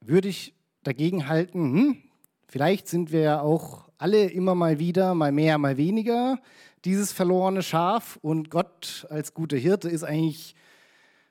Würde 0.00 0.28
ich 0.28 0.54
dagegen 0.82 1.28
halten, 1.28 1.72
hm, 1.72 2.02
vielleicht 2.46 2.86
sind 2.88 3.10
wir 3.10 3.20
ja 3.20 3.40
auch 3.40 3.88
alle 3.98 4.26
immer 4.26 4.54
mal 4.54 4.78
wieder, 4.78 5.14
mal 5.14 5.32
mehr, 5.32 5.58
mal 5.58 5.76
weniger, 5.76 6.38
dieses 6.84 7.12
verlorene 7.12 7.62
Schaf 7.62 8.18
und 8.22 8.50
Gott 8.50 9.06
als 9.10 9.34
guter 9.34 9.56
Hirte 9.56 9.88
ist 9.88 10.04
eigentlich 10.04 10.54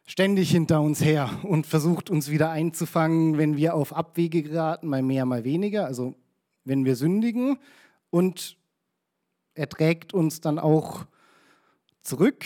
ständig 0.05 0.51
hinter 0.51 0.81
uns 0.81 1.03
her 1.03 1.29
und 1.43 1.65
versucht 1.65 2.09
uns 2.09 2.29
wieder 2.29 2.49
einzufangen, 2.49 3.37
wenn 3.37 3.55
wir 3.55 3.75
auf 3.75 3.93
Abwege 3.93 4.43
geraten, 4.43 4.87
mal 4.87 5.01
mehr, 5.01 5.25
mal 5.25 5.43
weniger, 5.43 5.85
also 5.85 6.15
wenn 6.65 6.83
wir 6.83 6.95
sündigen 6.95 7.57
und 8.09 8.57
er 9.53 9.69
trägt 9.69 10.13
uns 10.13 10.41
dann 10.41 10.59
auch 10.59 11.05
zurück, 12.05 12.45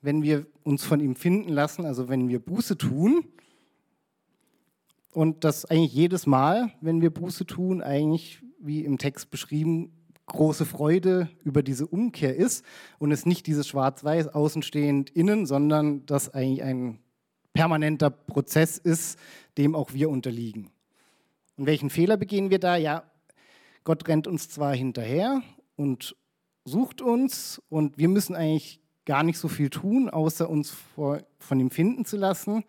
wenn 0.00 0.22
wir 0.22 0.46
uns 0.64 0.82
von 0.84 1.00
ihm 1.00 1.14
finden 1.14 1.50
lassen, 1.50 1.84
also 1.84 2.08
wenn 2.08 2.28
wir 2.28 2.40
Buße 2.40 2.76
tun. 2.76 3.24
Und 5.12 5.44
das 5.44 5.64
eigentlich 5.64 5.92
jedes 5.92 6.26
Mal, 6.26 6.72
wenn 6.80 7.02
wir 7.02 7.10
Buße 7.10 7.44
tun, 7.44 7.82
eigentlich, 7.82 8.40
wie 8.58 8.84
im 8.84 8.98
Text 8.98 9.30
beschrieben, 9.30 9.92
große 10.26 10.64
Freude 10.64 11.28
über 11.44 11.62
diese 11.62 11.86
Umkehr 11.86 12.36
ist 12.36 12.64
und 12.98 13.10
es 13.10 13.26
nicht 13.26 13.46
dieses 13.46 13.66
Schwarz-Weiß 13.66 14.28
außenstehend 14.28 15.10
innen, 15.10 15.44
sondern 15.44 16.06
dass 16.06 16.32
eigentlich 16.32 16.62
ein 16.62 17.00
permanenter 17.52 18.10
Prozess 18.10 18.78
ist, 18.78 19.18
dem 19.58 19.74
auch 19.74 19.92
wir 19.92 20.08
unterliegen. 20.08 20.70
Und 21.56 21.66
welchen 21.66 21.90
Fehler 21.90 22.16
begehen 22.16 22.50
wir 22.50 22.60
da? 22.60 22.76
Ja, 22.76 23.02
Gott 23.82 24.06
rennt 24.06 24.28
uns 24.28 24.48
zwar 24.48 24.74
hinterher 24.74 25.42
und 25.74 26.14
sucht 26.64 27.00
uns 27.00 27.60
und 27.68 27.98
wir 27.98 28.08
müssen 28.08 28.34
eigentlich 28.34 28.80
gar 29.04 29.22
nicht 29.22 29.38
so 29.38 29.48
viel 29.48 29.70
tun, 29.70 30.08
außer 30.08 30.48
uns 30.48 30.70
vor, 30.70 31.22
von 31.38 31.58
ihm 31.58 31.70
finden 31.70 32.04
zu 32.04 32.16
lassen. 32.16 32.64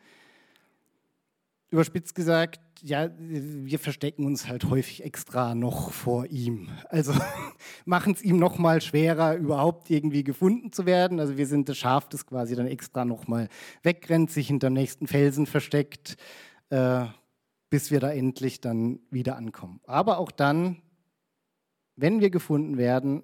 Überspitzt 1.69 2.15
gesagt, 2.15 2.60
ja, 2.82 3.12
wir 3.17 3.80
verstecken 3.80 4.25
uns 4.25 4.47
halt 4.47 4.65
häufig 4.65 5.04
extra 5.04 5.56
noch 5.56 5.91
vor 5.91 6.25
ihm. 6.27 6.69
Also 6.89 7.13
machen 7.86 8.13
es 8.13 8.23
ihm 8.23 8.38
noch 8.38 8.58
mal 8.58 8.82
schwerer, 8.82 9.36
überhaupt 9.36 9.89
irgendwie 9.89 10.23
gefunden 10.23 10.71
zu 10.71 10.86
werden. 10.86 11.19
Also 11.19 11.38
wir 11.38 11.45
sind 11.45 11.69
das 11.69 11.77
Schaf, 11.77 12.10
das 12.10 12.25
quasi 12.25 12.56
dann 12.56 12.67
extra 12.67 13.06
noch 13.06 13.27
mal 13.27 13.47
wegrennt, 13.84 14.32
sich 14.32 14.47
hinter 14.47 14.69
dem 14.69 14.73
nächsten 14.73 15.08
Felsen 15.08 15.45
versteckt, 15.45 16.17
äh, 16.69 17.06
bis 17.69 17.91
wir 17.91 17.99
da 17.99 18.12
endlich 18.12 18.62
dann 18.62 18.99
wieder 19.12 19.38
ankommen. 19.38 19.80
Aber 19.86 20.17
auch 20.17 20.32
dann, 20.32 20.82
wenn 21.95 22.19
wir 22.19 22.32
gefunden 22.32 22.77
werden, 22.77 23.23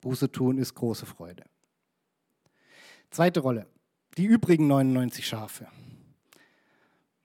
Buße 0.00 0.30
tun 0.30 0.58
ist 0.58 0.74
große 0.74 1.06
Freude. 1.06 1.44
Zweite 3.10 3.40
Rolle, 3.40 3.66
die 4.16 4.24
übrigen 4.24 4.66
99 4.66 5.26
Schafe. 5.26 5.68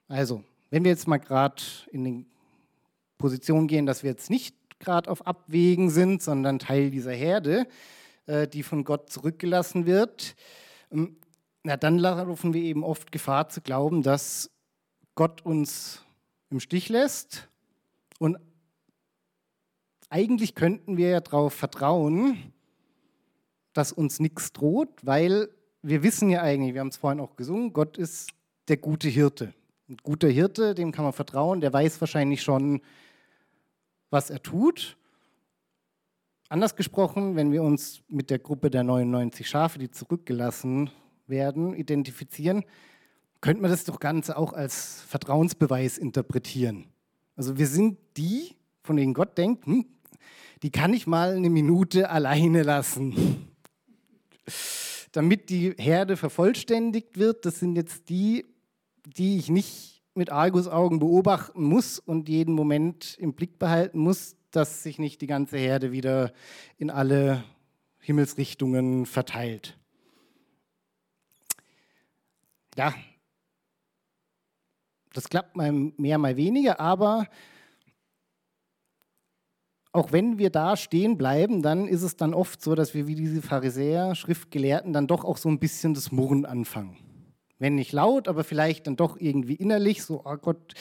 Also, 0.07 0.43
wenn 0.69 0.84
wir 0.84 0.91
jetzt 0.91 1.07
mal 1.07 1.17
gerade 1.17 1.62
in 1.91 2.03
die 2.03 2.25
Position 3.17 3.67
gehen, 3.67 3.86
dass 3.86 4.03
wir 4.03 4.12
jetzt 4.12 4.29
nicht 4.29 4.55
gerade 4.79 5.10
auf 5.10 5.25
Abwägen 5.25 5.89
sind, 5.89 6.21
sondern 6.21 6.60
Teil 6.60 6.91
dieser 6.91 7.13
Herde, 7.13 7.67
äh, 8.25 8.47
die 8.47 8.63
von 8.63 8.84
Gott 8.84 9.10
zurückgelassen 9.12 9.86
wird, 9.86 10.36
ähm, 10.91 11.17
na, 11.63 11.77
dann 11.77 11.99
laufen 11.99 12.53
wir 12.53 12.62
eben 12.62 12.84
oft 12.84 13.12
Gefahr 13.12 13.49
zu 13.49 13.62
glauben, 13.62 14.01
dass 14.01 14.49
Gott 15.13 15.45
uns 15.45 16.03
im 16.49 16.60
Stich 16.60 16.89
lässt. 16.89 17.47
Und 18.17 18.38
eigentlich 20.10 20.55
könnten 20.55 20.97
wir 20.97 21.10
ja 21.10 21.19
darauf 21.21 21.53
vertrauen, 21.53 22.53
dass 23.73 23.91
uns 23.91 24.19
nichts 24.19 24.53
droht, 24.53 24.89
weil 25.03 25.49
wir 25.81 26.03
wissen 26.03 26.29
ja 26.29 26.41
eigentlich, 26.41 26.73
wir 26.73 26.81
haben 26.81 26.89
es 26.89 26.97
vorhin 26.97 27.19
auch 27.19 27.36
gesungen, 27.36 27.73
Gott 27.73 27.97
ist 27.97 28.29
der 28.67 28.77
gute 28.77 29.10
Hirte. 29.10 29.53
Ein 29.89 29.97
guter 30.03 30.29
Hirte, 30.29 30.75
dem 30.75 30.91
kann 30.91 31.03
man 31.03 31.13
vertrauen, 31.13 31.62
der 31.62 31.73
weiß 31.73 31.99
wahrscheinlich 32.01 32.43
schon, 32.43 32.81
was 34.10 34.29
er 34.29 34.41
tut. 34.41 34.97
Anders 36.49 36.75
gesprochen, 36.75 37.36
wenn 37.36 37.51
wir 37.51 37.63
uns 37.63 38.01
mit 38.07 38.29
der 38.29 38.39
Gruppe 38.39 38.69
der 38.69 38.84
99 38.84 39.47
Schafe, 39.47 39.79
die 39.79 39.89
zurückgelassen 39.89 40.91
werden, 41.27 41.73
identifizieren, 41.73 42.63
könnte 43.39 43.62
man 43.62 43.71
das 43.71 43.86
doch 43.86 43.99
Ganze 43.99 44.38
auch 44.38 44.53
als 44.53 45.01
Vertrauensbeweis 45.07 45.97
interpretieren. 45.97 46.86
Also 47.36 47.57
wir 47.57 47.67
sind 47.67 47.97
die, 48.17 48.55
von 48.84 48.97
denen 48.97 49.13
Gott 49.13 49.38
denkt, 49.38 49.65
hm, 49.65 49.86
die 50.62 50.69
kann 50.69 50.93
ich 50.93 51.07
mal 51.07 51.36
eine 51.36 51.49
Minute 51.49 52.10
alleine 52.10 52.62
lassen 52.62 53.50
damit 55.12 55.49
die 55.49 55.73
Herde 55.77 56.17
vervollständigt 56.17 57.17
wird. 57.17 57.45
Das 57.45 57.60
sind 57.60 57.75
jetzt 57.75 58.10
die, 58.10 58.45
die 59.06 59.38
ich 59.38 59.49
nicht 59.49 60.01
mit 60.13 60.32
Argusaugen 60.32 60.99
beobachten 60.99 61.63
muss 61.63 61.99
und 61.99 62.27
jeden 62.27 62.54
Moment 62.54 63.15
im 63.17 63.34
Blick 63.34 63.60
behalten 63.60 63.99
muss, 63.99 64.36
dass 64.51 64.84
sich 64.84 64.99
nicht 64.99 65.21
die 65.21 65.27
ganze 65.27 65.58
Herde 65.58 65.91
wieder 65.91 66.34
in 66.77 66.89
alle 66.89 67.43
Himmelsrichtungen 67.99 69.06
verteilt. 69.06 69.77
Ja, 72.77 72.93
das 75.13 75.30
klappt 75.30 75.56
mal 75.56 75.71
mehr, 75.71 76.17
mal 76.17 76.38
weniger, 76.38 76.80
aber 76.80 77.27
auch 79.93 80.12
wenn 80.12 80.38
wir 80.38 80.49
da 80.49 80.77
stehen 80.77 81.17
bleiben, 81.17 81.62
dann 81.62 81.88
ist 81.88 82.04
es 82.04 82.15
dann 82.15 82.34
oft 82.34 82.62
so, 82.62 82.75
dass 82.75 82.93
wir 82.93 83.08
wie 83.08 83.15
diese 83.15 83.41
Pharisäer, 83.41 84.15
Schriftgelehrten, 84.15 84.93
dann 84.93 85.08
doch 85.08 85.25
auch 85.25 85.38
so 85.38 85.49
ein 85.49 85.60
bisschen 85.60 85.93
das 85.93 86.12
Murren 86.12 86.45
anfangen. 86.45 86.97
Wenn 87.60 87.75
nicht 87.75 87.91
laut, 87.91 88.27
aber 88.27 88.43
vielleicht 88.43 88.88
dann 88.88 88.95
doch 88.95 89.17
irgendwie 89.19 89.56
innerlich, 89.56 90.04
so, 90.04 90.21
oh 90.25 90.38
Gott, 90.38 90.73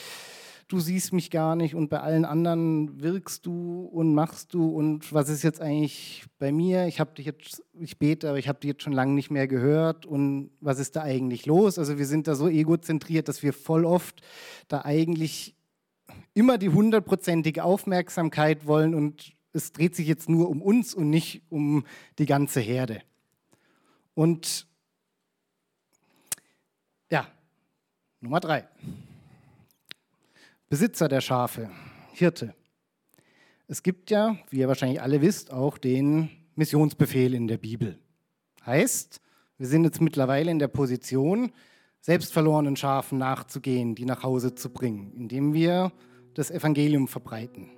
du 0.71 0.79
siehst 0.79 1.11
mich 1.11 1.29
gar 1.29 1.57
nicht 1.57 1.75
und 1.75 1.89
bei 1.89 1.99
allen 1.99 2.23
anderen 2.23 3.01
wirkst 3.01 3.45
du 3.45 3.89
und 3.91 4.15
machst 4.15 4.53
du 4.53 4.69
und 4.69 5.11
was 5.11 5.27
ist 5.27 5.43
jetzt 5.43 5.59
eigentlich 5.59 6.23
bei 6.39 6.53
mir? 6.53 6.87
Ich 6.87 7.01
habe 7.01 7.13
dich 7.13 7.25
jetzt, 7.25 7.61
ich 7.73 7.99
bete, 7.99 8.29
aber 8.29 8.39
ich 8.39 8.47
habe 8.47 8.59
dich 8.59 8.69
jetzt 8.69 8.83
schon 8.83 8.93
lange 8.93 9.13
nicht 9.13 9.29
mehr 9.29 9.47
gehört 9.47 10.05
und 10.05 10.51
was 10.61 10.79
ist 10.79 10.95
da 10.95 11.01
eigentlich 11.01 11.45
los? 11.45 11.77
Also 11.77 11.97
wir 11.97 12.05
sind 12.05 12.27
da 12.27 12.35
so 12.35 12.47
egozentriert, 12.47 13.27
dass 13.27 13.43
wir 13.43 13.51
voll 13.51 13.85
oft 13.85 14.21
da 14.69 14.83
eigentlich 14.85 15.55
immer 16.33 16.57
die 16.57 16.69
hundertprozentige 16.69 17.63
Aufmerksamkeit 17.63 18.65
wollen 18.65 18.95
und 18.95 19.33
es 19.53 19.71
dreht 19.71 19.95
sich 19.95 20.07
jetzt 20.07 20.29
nur 20.29 20.49
um 20.49 20.61
uns 20.61 20.93
und 20.93 21.09
nicht 21.09 21.43
um 21.49 21.85
die 22.19 22.25
ganze 22.25 22.59
Herde. 22.59 23.01
Und 24.13 24.67
ja, 27.09 27.27
Nummer 28.21 28.39
drei. 28.39 28.67
Besitzer 30.69 31.09
der 31.09 31.21
Schafe, 31.21 31.69
Hirte. 32.13 32.55
Es 33.67 33.83
gibt 33.83 34.09
ja, 34.09 34.37
wie 34.49 34.59
ihr 34.59 34.67
wahrscheinlich 34.67 35.01
alle 35.01 35.21
wisst, 35.21 35.51
auch 35.51 35.77
den 35.77 36.29
Missionsbefehl 36.55 37.33
in 37.33 37.47
der 37.47 37.57
Bibel. 37.57 37.99
Heißt, 38.65 39.21
wir 39.57 39.67
sind 39.67 39.83
jetzt 39.83 40.01
mittlerweile 40.01 40.51
in 40.51 40.59
der 40.59 40.67
Position, 40.67 41.51
selbstverlorenen 42.01 42.75
Schafen 42.75 43.19
nachzugehen, 43.19 43.95
die 43.95 44.05
nach 44.05 44.23
Hause 44.23 44.55
zu 44.55 44.69
bringen, 44.69 45.13
indem 45.13 45.53
wir 45.53 45.91
das 46.33 46.51
Evangelium 46.51 47.07
verbreiten. 47.07 47.69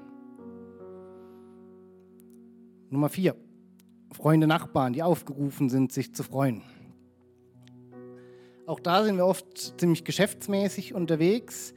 Nummer 2.89 3.09
vier. 3.09 3.35
Freunde, 4.11 4.45
Nachbarn, 4.45 4.93
die 4.93 5.01
aufgerufen 5.01 5.69
sind, 5.69 5.91
sich 5.91 6.13
zu 6.13 6.23
freuen. 6.23 6.61
Auch 8.67 8.79
da 8.79 9.03
sind 9.03 9.17
wir 9.17 9.25
oft 9.25 9.79
ziemlich 9.79 10.03
geschäftsmäßig 10.03 10.93
unterwegs. 10.93 11.73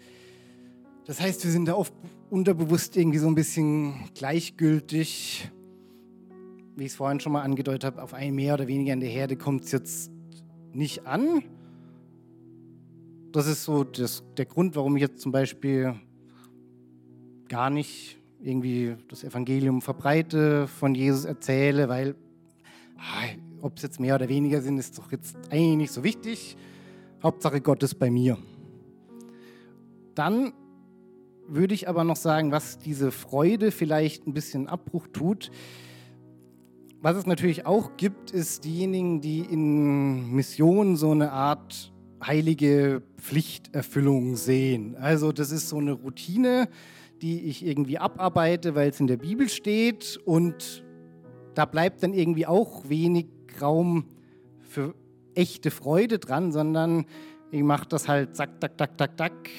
Das 1.07 1.21
heißt, 1.21 1.43
wir 1.45 1.51
sind 1.51 1.67
da 1.67 1.75
oft 1.75 1.95
unterbewusst 2.31 2.97
irgendwie 2.97 3.19
so 3.19 3.27
ein 3.27 3.35
bisschen 3.35 3.95
gleichgültig. 4.15 5.51
Wie 6.77 6.85
ich 6.85 6.91
es 6.91 6.97
vorhin 6.97 7.21
schon 7.21 7.33
mal 7.33 7.43
angedeutet 7.43 7.85
habe, 7.85 8.03
auf 8.03 8.13
ein 8.13 8.35
mehr 8.35 8.55
oder 8.55 8.69
weniger 8.69 8.93
in 8.93 9.01
der 9.01 9.09
Herde 9.09 9.37
kommt 9.37 9.65
es 9.65 9.73
jetzt 9.73 10.13
nicht 10.73 11.07
an. 11.07 11.43
Das 13.37 13.47
ist 13.49 13.65
so 13.65 13.85
das, 13.85 14.25
der 14.39 14.47
Grund, 14.47 14.77
warum 14.77 14.97
ich 14.97 15.03
jetzt 15.03 15.21
zum 15.21 15.31
Beispiel 15.31 15.95
gar 17.49 17.69
nicht 17.69 18.17
irgendwie 18.41 18.97
das 19.09 19.25
Evangelium 19.25 19.83
verbreite, 19.83 20.67
von 20.67 20.95
Jesus 20.95 21.27
erzähle, 21.27 21.91
weil 21.91 22.15
ah, 22.97 23.27
ob 23.61 23.77
es 23.77 23.83
jetzt 23.83 24.01
mehr 24.01 24.15
oder 24.15 24.31
weniger 24.31 24.63
sind, 24.63 24.79
ist 24.79 24.97
doch 24.97 25.13
jetzt 25.13 25.37
eigentlich 25.51 25.77
nicht 25.77 25.93
so 25.93 26.03
wichtig. 26.03 26.57
Hauptsache 27.23 27.61
Gott 27.61 27.83
ist 27.83 27.97
bei 27.97 28.11
mir. 28.11 28.39
Dann 30.15 30.55
würde 31.47 31.75
ich 31.75 31.91
aber 31.91 32.05
noch 32.05 32.17
sagen, 32.17 32.53
was 32.53 32.79
diese 32.79 33.11
Freude 33.11 33.71
vielleicht 33.71 34.27
ein 34.27 34.33
bisschen 34.33 34.67
Abbruch 34.67 35.09
tut. 35.13 35.51
Was 37.03 37.19
es 37.19 37.27
natürlich 37.27 37.67
auch 37.67 37.99
gibt, 37.99 38.31
ist 38.31 38.65
diejenigen, 38.65 39.21
die 39.21 39.41
in 39.41 40.31
Missionen 40.31 40.97
so 40.97 41.11
eine 41.11 41.33
Art 41.33 41.93
heilige 42.27 43.03
Pflichterfüllung 43.19 44.37
sehen. 44.37 44.97
Also 44.97 45.33
das 45.33 45.51
ist 45.51 45.69
so 45.69 45.79
eine 45.79 45.93
Routine, 45.93 46.69
die 47.23 47.43
ich 47.43 47.65
irgendwie 47.65 47.99
abarbeite, 47.99 48.75
weil 48.75 48.91
es 48.91 49.01
in 49.01 49.07
der 49.07 49.17
Bibel 49.17 49.49
steht 49.49 50.21
und 50.25 50.85
da 51.55 51.65
bleibt 51.65 52.03
dann 52.03 52.13
irgendwie 52.13 52.47
auch 52.47 52.89
wenig 52.89 53.27
Raum 53.61 54.05
für 54.61 54.95
echte 55.35 55.71
Freude 55.71 56.19
dran, 56.19 56.53
sondern 56.53 57.07
ich 57.51 57.63
mache 57.63 57.89
das 57.89 58.09
halt 58.09 58.37
zack, 58.37 58.61
zack, 58.61 58.79
zack, 58.79 58.99
zack, 58.99 59.19
zack. 59.19 59.51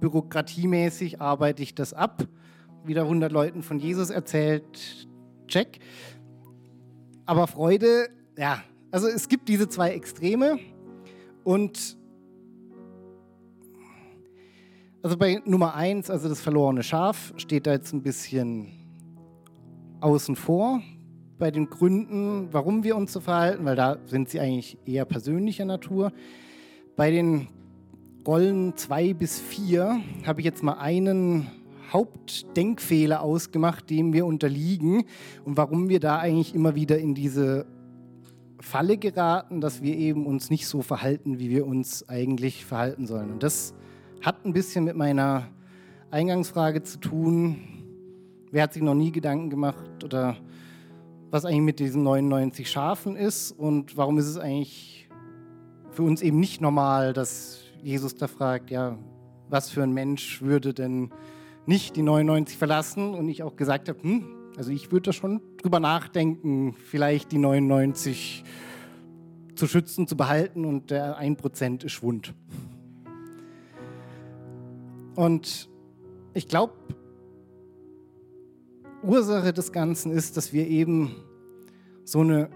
Bürokratiemäßig 0.00 1.20
arbeite 1.20 1.62
ich 1.62 1.74
das 1.74 1.92
ab. 1.92 2.26
Wieder 2.84 3.02
100 3.02 3.32
Leuten 3.32 3.62
von 3.62 3.78
Jesus 3.78 4.10
erzählt, 4.10 5.08
check. 5.46 5.80
Aber 7.26 7.46
Freude, 7.46 8.08
ja, 8.38 8.62
also 8.90 9.08
es 9.08 9.28
gibt 9.28 9.48
diese 9.48 9.68
zwei 9.68 9.90
Extreme 9.90 10.58
und 11.50 11.96
also 15.02 15.16
bei 15.16 15.42
Nummer 15.44 15.74
eins, 15.74 16.08
also 16.08 16.28
das 16.28 16.40
verlorene 16.40 16.84
Schaf, 16.84 17.34
steht 17.38 17.66
da 17.66 17.72
jetzt 17.72 17.92
ein 17.92 18.02
bisschen 18.02 18.68
außen 20.00 20.36
vor 20.36 20.80
bei 21.40 21.50
den 21.50 21.68
Gründen, 21.68 22.52
warum 22.52 22.84
wir 22.84 22.94
uns 22.94 23.12
so 23.12 23.18
verhalten, 23.18 23.64
weil 23.64 23.74
da 23.74 23.98
sind 24.06 24.28
sie 24.28 24.38
eigentlich 24.38 24.78
eher 24.86 25.04
persönlicher 25.04 25.64
Natur. 25.64 26.12
Bei 26.94 27.10
den 27.10 27.48
Rollen 28.24 28.76
2 28.76 29.14
bis 29.14 29.40
4 29.40 30.00
habe 30.24 30.40
ich 30.42 30.44
jetzt 30.44 30.62
mal 30.62 30.74
einen 30.74 31.48
Hauptdenkfehler 31.92 33.22
ausgemacht, 33.22 33.90
dem 33.90 34.12
wir 34.12 34.24
unterliegen 34.24 35.02
und 35.44 35.56
warum 35.56 35.88
wir 35.88 35.98
da 35.98 36.18
eigentlich 36.18 36.54
immer 36.54 36.76
wieder 36.76 36.98
in 36.98 37.16
diese 37.16 37.66
Falle 38.60 38.98
geraten, 38.98 39.60
dass 39.60 39.82
wir 39.82 39.96
eben 39.96 40.26
uns 40.26 40.50
nicht 40.50 40.66
so 40.66 40.82
verhalten, 40.82 41.38
wie 41.38 41.50
wir 41.50 41.66
uns 41.66 42.08
eigentlich 42.08 42.64
verhalten 42.64 43.06
sollen. 43.06 43.30
Und 43.32 43.42
das 43.42 43.74
hat 44.22 44.44
ein 44.44 44.52
bisschen 44.52 44.84
mit 44.84 44.96
meiner 44.96 45.48
Eingangsfrage 46.10 46.82
zu 46.82 47.00
tun. 47.00 47.56
Wer 48.50 48.64
hat 48.64 48.74
sich 48.74 48.82
noch 48.82 48.94
nie 48.94 49.12
Gedanken 49.12 49.48
gemacht 49.48 50.04
oder 50.04 50.36
was 51.30 51.44
eigentlich 51.44 51.60
mit 51.60 51.78
diesen 51.78 52.02
99 52.02 52.68
Schafen 52.70 53.16
ist 53.16 53.52
und 53.52 53.96
warum 53.96 54.18
ist 54.18 54.26
es 54.26 54.36
eigentlich 54.36 55.08
für 55.90 56.02
uns 56.02 56.22
eben 56.22 56.40
nicht 56.40 56.60
normal, 56.60 57.12
dass 57.12 57.60
Jesus 57.82 58.14
da 58.14 58.26
fragt, 58.26 58.70
ja, 58.70 58.98
was 59.48 59.70
für 59.70 59.82
ein 59.82 59.92
Mensch 59.92 60.42
würde 60.42 60.74
denn 60.74 61.10
nicht 61.66 61.96
die 61.96 62.02
99 62.02 62.56
verlassen 62.56 63.14
und 63.14 63.28
ich 63.28 63.42
auch 63.42 63.56
gesagt 63.56 63.88
habe, 63.88 64.02
hm, 64.02 64.24
also 64.56 64.70
ich 64.72 64.90
würde 64.90 65.04
da 65.04 65.12
schon 65.12 65.40
drüber 65.62 65.80
nachdenken, 65.80 66.72
vielleicht 66.72 67.32
die 67.32 67.38
99 67.38 68.44
zu 69.54 69.66
schützen, 69.66 70.06
zu 70.06 70.16
behalten 70.16 70.64
und 70.64 70.90
der 70.90 71.20
1% 71.20 71.84
ist 71.84 71.92
Schwund. 71.92 72.34
Und 75.14 75.68
ich 76.32 76.48
glaube, 76.48 76.72
Ursache 79.02 79.52
des 79.52 79.72
Ganzen 79.72 80.12
ist, 80.12 80.36
dass 80.36 80.52
wir 80.52 80.66
eben 80.66 81.14
so 82.04 82.20
eine 82.20 82.48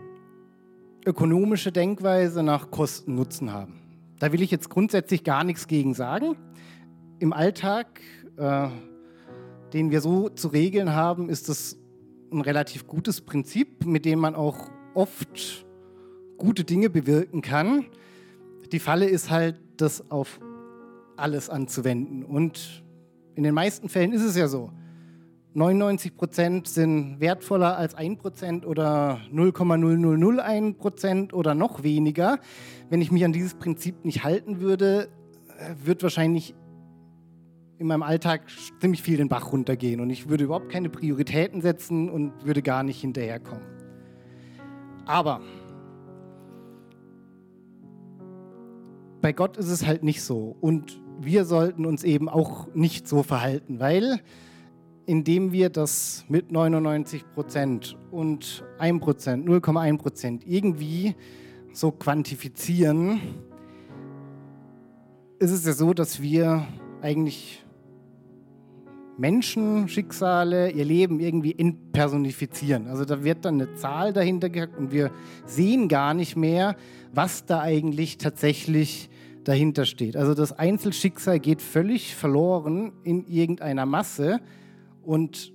ökonomische 1.05 1.73
Denkweise 1.73 2.43
nach 2.43 2.71
Kosten-Nutzen 2.71 3.53
haben. 3.53 3.75
Da 4.19 4.33
will 4.33 4.43
ich 4.43 4.51
jetzt 4.51 4.71
grundsätzlich 4.71 5.25
gar 5.25 5.45
nichts 5.45 5.67
gegen 5.67 5.95
sagen. 5.95 6.37
Im 7.19 7.33
Alltag, 7.33 8.01
äh, 8.37 8.69
den 9.73 9.91
wir 9.91 10.01
so 10.01 10.29
zu 10.29 10.49
regeln 10.49 10.95
haben, 10.95 11.29
ist 11.29 11.49
das 11.49 11.77
ein 12.35 12.41
relativ 12.41 12.87
gutes 12.87 13.21
Prinzip, 13.21 13.87
mit 13.87 14.05
dem 14.05 14.19
man 14.19 14.35
auch 14.35 14.71
oft 14.95 15.65
gute 16.37 16.65
Dinge 16.65 16.91
bewirken 16.91 17.43
kann. 17.43 17.87
Die 18.73 18.79
Falle 18.79 19.07
ist 19.07 19.31
halt, 19.31 19.61
das 19.77 20.11
auf 20.11 20.41
alles 21.17 21.51
anzuwenden. 21.51 22.25
Und 22.25 22.85
in 23.35 23.43
den 23.43 23.55
meisten 23.55 23.89
Fällen 23.89 24.13
ist 24.13 24.23
es 24.23 24.37
ja 24.37 24.49
so. 24.49 24.71
99 25.55 26.17
Prozent 26.17 26.67
sind 26.67 27.21
wertvoller 27.21 27.77
als 27.77 27.95
1 27.95 28.19
Prozent 28.19 28.67
oder 28.67 29.21
0,0001 29.33 30.75
Prozent 30.75 31.33
oder 31.33 31.55
noch 31.55 31.85
weniger. 31.85 32.41
Wenn 32.91 33.01
ich 33.01 33.13
mich 33.13 33.25
an 33.25 33.33
dieses 33.33 33.55
Prinzip 33.55 34.05
nicht 34.05 34.25
halten 34.25 34.61
würde, 34.61 35.09
äh, 35.59 35.87
wird 35.87 36.03
wahrscheinlich 36.03 36.55
in 37.85 37.89
meinem 37.89 38.03
Alltag 38.03 38.47
ziemlich 38.81 39.03
viel 39.03 39.19
den 39.19 39.29
Bach 39.29 39.53
runtergehen 39.53 40.01
und 40.01 40.09
ich 40.09 40.29
würde 40.29 40.45
überhaupt 40.45 40.71
keine 40.71 40.89
Prioritäten 40.89 41.61
setzen 41.61 42.09
und 42.09 42.33
würde 42.47 42.63
gar 42.63 42.83
nicht 42.83 42.99
hinterherkommen. 42.99 43.63
Aber 45.05 45.43
bei 49.21 49.33
Gott 49.33 49.59
ist 49.59 49.69
es 49.69 49.87
halt 49.87 50.03
nicht 50.03 50.23
so 50.23 50.57
und 50.63 50.99
wir 51.21 51.45
sollten 51.45 51.85
uns 51.85 52.05
eben 52.05 52.31
auch 52.31 52.75
nicht 52.75 53.07
so 53.07 53.23
verhalten, 53.23 53.81
weil 53.81 54.21
indem 55.05 55.53
wir 55.53 55.69
das 55.69 56.25
mit 56.29 56.51
99 56.51 57.31
Prozent 57.35 57.99
und 58.11 58.65
1 58.79 59.03
Prozent, 59.03 59.47
0,1 59.47 59.99
Prozent 59.99 60.45
irgendwie 60.47 61.15
so 61.75 61.93
quantifizieren, 61.93 63.21
ist 65.39 65.51
es 65.51 65.67
ja 65.67 65.75
so, 65.75 65.93
dass 65.93 66.23
wir 66.23 66.67
eigentlich 67.03 67.64
Menschen, 69.17 69.89
Schicksale, 69.89 70.71
ihr 70.71 70.85
Leben 70.85 71.21
irgendwie 71.21 71.53
impersonifizieren. 71.53 72.89
Also 72.89 73.05
da 73.05 73.23
wird 73.23 73.45
dann 73.45 73.61
eine 73.61 73.75
Zahl 73.75 74.13
dahinter 74.13 74.51
gehackt 74.51 74.77
und 74.79 74.93
wir 74.93 75.11
sehen 75.47 75.89
gar 75.89 76.15
nicht 76.15 76.37
mehr, 76.37 76.77
was 77.13 77.47
da 77.47 77.61
eigentlich 77.61 78.19
tatsächlich 78.19 79.09
dahinter 79.45 79.85
steht. 79.85 80.17
Also 80.17 80.35
das 80.35 80.53
Einzelschicksal 80.53 81.39
geht 81.39 81.63
völlig 81.63 82.15
verloren 82.15 82.93
in 83.05 83.27
irgendeiner 83.27 83.87
Masse 83.87 84.41
und 85.03 85.53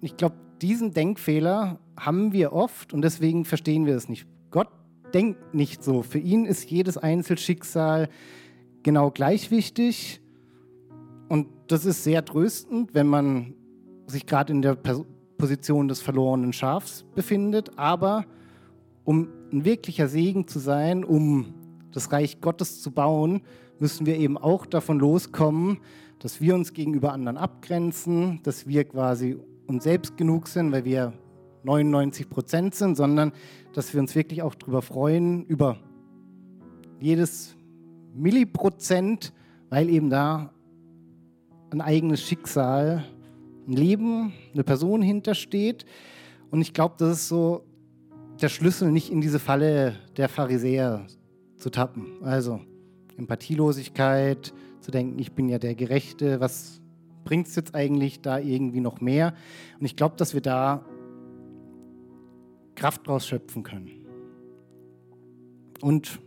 ich 0.00 0.16
glaube, 0.16 0.36
diesen 0.62 0.92
Denkfehler 0.92 1.78
haben 1.96 2.32
wir 2.32 2.52
oft 2.52 2.94
und 2.94 3.02
deswegen 3.02 3.44
verstehen 3.44 3.86
wir 3.86 3.96
es 3.96 4.08
nicht. 4.08 4.26
Gott 4.50 4.68
denkt 5.12 5.54
nicht 5.54 5.82
so. 5.82 6.02
Für 6.02 6.18
ihn 6.18 6.46
ist 6.46 6.70
jedes 6.70 6.96
Einzelschicksal 6.96 8.08
genau 8.82 9.10
gleich 9.10 9.50
wichtig. 9.50 10.20
Und 11.28 11.46
das 11.66 11.84
ist 11.84 12.04
sehr 12.04 12.24
tröstend, 12.24 12.94
wenn 12.94 13.06
man 13.06 13.54
sich 14.06 14.26
gerade 14.26 14.52
in 14.52 14.62
der 14.62 14.76
Position 15.36 15.88
des 15.88 16.00
verlorenen 16.00 16.52
Schafs 16.52 17.04
befindet. 17.14 17.78
Aber 17.78 18.24
um 19.04 19.28
ein 19.52 19.64
wirklicher 19.64 20.08
Segen 20.08 20.48
zu 20.48 20.58
sein, 20.58 21.04
um 21.04 21.54
das 21.92 22.10
Reich 22.12 22.40
Gottes 22.40 22.80
zu 22.82 22.90
bauen, 22.90 23.42
müssen 23.78 24.06
wir 24.06 24.16
eben 24.16 24.36
auch 24.36 24.66
davon 24.66 24.98
loskommen, 24.98 25.78
dass 26.18 26.40
wir 26.40 26.54
uns 26.54 26.72
gegenüber 26.72 27.12
anderen 27.12 27.36
abgrenzen, 27.36 28.40
dass 28.42 28.66
wir 28.66 28.84
quasi 28.84 29.36
uns 29.66 29.84
selbst 29.84 30.16
genug 30.16 30.48
sind, 30.48 30.72
weil 30.72 30.84
wir 30.84 31.12
99 31.64 32.28
Prozent 32.28 32.74
sind, 32.74 32.96
sondern 32.96 33.32
dass 33.74 33.92
wir 33.92 34.00
uns 34.00 34.14
wirklich 34.14 34.42
auch 34.42 34.54
darüber 34.54 34.82
freuen, 34.82 35.44
über 35.44 35.76
jedes 37.00 37.56
Milliprozent, 38.14 39.32
weil 39.70 39.88
eben 39.90 40.10
da 40.10 40.52
ein 41.70 41.80
eigenes 41.80 42.22
Schicksal, 42.22 43.04
ein 43.66 43.72
Leben, 43.72 44.32
eine 44.54 44.64
Person 44.64 45.02
hintersteht. 45.02 45.84
Und 46.50 46.60
ich 46.60 46.72
glaube, 46.72 46.94
das 46.98 47.18
ist 47.18 47.28
so 47.28 47.64
der 48.40 48.48
Schlüssel, 48.48 48.90
nicht 48.90 49.10
in 49.10 49.20
diese 49.20 49.38
Falle 49.38 49.96
der 50.16 50.28
Pharisäer 50.28 51.06
zu 51.56 51.70
tappen. 51.70 52.22
Also 52.22 52.60
Empathielosigkeit, 53.16 54.52
zu 54.80 54.90
denken, 54.90 55.18
ich 55.18 55.32
bin 55.32 55.48
ja 55.48 55.58
der 55.58 55.74
Gerechte, 55.74 56.40
was 56.40 56.80
bringt 57.24 57.48
es 57.48 57.56
jetzt 57.56 57.74
eigentlich 57.74 58.22
da 58.22 58.38
irgendwie 58.38 58.80
noch 58.80 59.00
mehr? 59.00 59.34
Und 59.78 59.84
ich 59.84 59.96
glaube, 59.96 60.16
dass 60.16 60.34
wir 60.34 60.40
da 60.40 60.84
Kraft 62.74 63.06
draus 63.06 63.26
schöpfen 63.26 63.64
können. 63.64 63.90
Und 65.80 66.20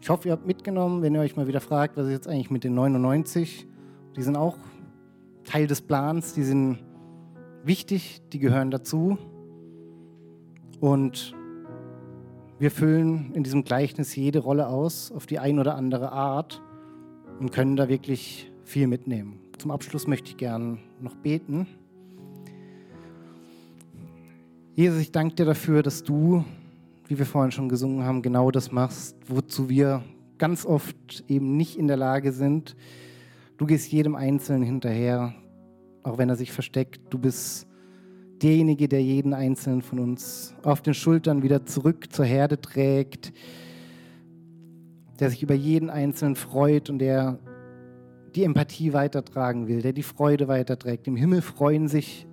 ich 0.00 0.08
hoffe, 0.08 0.28
ihr 0.28 0.32
habt 0.32 0.46
mitgenommen, 0.46 1.02
wenn 1.02 1.14
ihr 1.14 1.20
euch 1.20 1.36
mal 1.36 1.46
wieder 1.46 1.60
fragt, 1.60 1.96
was 1.96 2.06
ist 2.06 2.12
jetzt 2.12 2.28
eigentlich 2.28 2.50
mit 2.50 2.64
den 2.64 2.74
99? 2.74 3.66
Die 4.16 4.22
sind 4.22 4.36
auch 4.36 4.56
Teil 5.44 5.66
des 5.66 5.82
Plans, 5.82 6.34
die 6.34 6.42
sind 6.42 6.78
wichtig, 7.64 8.22
die 8.32 8.38
gehören 8.38 8.70
dazu. 8.70 9.18
Und 10.80 11.34
wir 12.58 12.70
füllen 12.70 13.32
in 13.34 13.42
diesem 13.42 13.64
Gleichnis 13.64 14.14
jede 14.16 14.40
Rolle 14.40 14.68
aus 14.68 15.12
auf 15.12 15.26
die 15.26 15.38
ein 15.38 15.58
oder 15.58 15.76
andere 15.76 16.12
Art 16.12 16.60
und 17.38 17.52
können 17.52 17.76
da 17.76 17.88
wirklich 17.88 18.50
viel 18.64 18.86
mitnehmen. 18.86 19.40
Zum 19.58 19.70
Abschluss 19.70 20.06
möchte 20.06 20.30
ich 20.30 20.36
gern 20.36 20.78
noch 21.00 21.14
beten. 21.14 21.66
Jesus, 24.74 25.00
ich 25.00 25.12
danke 25.12 25.34
dir 25.34 25.44
dafür, 25.44 25.82
dass 25.82 26.02
du, 26.02 26.44
wie 27.06 27.18
wir 27.18 27.26
vorhin 27.26 27.52
schon 27.52 27.68
gesungen 27.68 28.04
haben, 28.04 28.22
genau 28.22 28.50
das 28.50 28.72
machst, 28.72 29.16
wozu 29.26 29.68
wir 29.68 30.02
ganz 30.38 30.64
oft 30.64 31.24
eben 31.28 31.56
nicht 31.56 31.78
in 31.78 31.86
der 31.86 31.96
Lage 31.96 32.32
sind. 32.32 32.76
Du 33.60 33.66
gehst 33.66 33.92
jedem 33.92 34.14
Einzelnen 34.14 34.62
hinterher, 34.62 35.34
auch 36.02 36.16
wenn 36.16 36.30
er 36.30 36.36
sich 36.36 36.50
versteckt. 36.50 37.02
Du 37.10 37.18
bist 37.18 37.68
derjenige, 38.40 38.88
der 38.88 39.02
jeden 39.02 39.34
Einzelnen 39.34 39.82
von 39.82 39.98
uns 39.98 40.54
auf 40.62 40.80
den 40.80 40.94
Schultern 40.94 41.42
wieder 41.42 41.66
zurück 41.66 42.10
zur 42.10 42.24
Herde 42.24 42.58
trägt, 42.58 43.34
der 45.18 45.28
sich 45.28 45.42
über 45.42 45.52
jeden 45.52 45.90
Einzelnen 45.90 46.36
freut 46.36 46.88
und 46.88 47.00
der 47.00 47.38
die 48.34 48.44
Empathie 48.44 48.94
weitertragen 48.94 49.68
will, 49.68 49.82
der 49.82 49.92
die 49.92 50.04
Freude 50.04 50.48
weiterträgt. 50.48 51.06
Im 51.06 51.16
Himmel 51.16 51.42
freuen 51.42 51.86
sich 51.86 52.26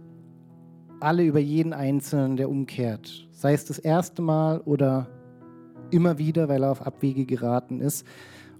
alle 1.01 1.25
über 1.25 1.39
jeden 1.39 1.73
Einzelnen, 1.73 2.37
der 2.37 2.49
umkehrt. 2.49 3.27
Sei 3.31 3.51
es 3.51 3.65
das 3.65 3.79
erste 3.79 4.21
Mal 4.21 4.61
oder 4.61 5.09
immer 5.91 6.19
wieder, 6.19 6.47
weil 6.47 6.63
er 6.63 6.71
auf 6.71 6.87
Abwege 6.87 7.25
geraten 7.25 7.81
ist. 7.81 8.07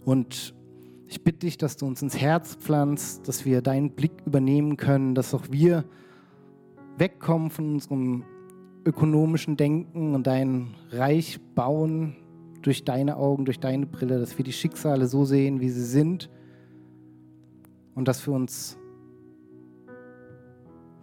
Und 0.03 0.56
ich 1.07 1.23
bitte 1.23 1.39
dich, 1.39 1.57
dass 1.57 1.77
du 1.77 1.85
uns 1.85 2.01
ins 2.01 2.17
Herz 2.17 2.55
pflanzt, 2.55 3.27
dass 3.27 3.45
wir 3.45 3.61
deinen 3.61 3.91
Blick 3.91 4.11
übernehmen 4.25 4.75
können, 4.77 5.15
dass 5.15 5.33
auch 5.33 5.45
wir 5.49 5.85
wegkommen 6.97 7.49
von 7.49 7.73
unserem 7.73 8.23
ökonomischen 8.85 9.57
Denken 9.57 10.15
und 10.15 10.27
dein 10.27 10.75
Reich 10.91 11.39
bauen 11.55 12.15
durch 12.61 12.83
deine 12.83 13.17
Augen, 13.17 13.45
durch 13.45 13.59
deine 13.59 13.85
Brille, 13.85 14.19
dass 14.19 14.37
wir 14.37 14.43
die 14.43 14.53
Schicksale 14.53 15.07
so 15.07 15.23
sehen, 15.23 15.61
wie 15.61 15.69
sie 15.69 15.85
sind 15.85 16.29
und 17.95 18.07
dass 18.07 18.19
für 18.19 18.31
uns 18.31 18.77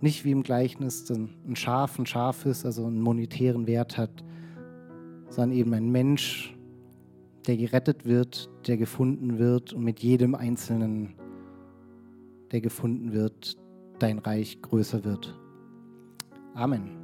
nicht 0.01 0.25
wie 0.25 0.33
im 0.33 0.43
Gleichnis 0.43 1.11
ein 1.11 1.57
Schaf 1.57 1.99
ein 1.99 2.05
Schaf 2.07 2.45
ist, 2.45 2.67
also 2.67 2.87
einen 2.87 3.01
monetären 3.01 3.67
Wert 3.67 3.97
hat, 3.97 4.23
sondern 5.31 5.57
eben 5.57 5.73
ein 5.73 5.91
Mensch, 5.91 6.54
der 7.47 7.57
gerettet 7.57 8.05
wird, 8.07 8.51
der 8.67 8.77
gefunden 8.77 9.39
wird 9.39 9.73
und 9.73 9.85
mit 9.85 10.01
jedem 10.01 10.35
Einzelnen, 10.35 11.15
der 12.53 12.61
gefunden 12.61 13.13
wird, 13.13 13.57
dein 13.99 14.19
Reich 14.19 14.61
größer 14.63 15.05
wird. 15.05 15.39
Amen. 16.55 17.04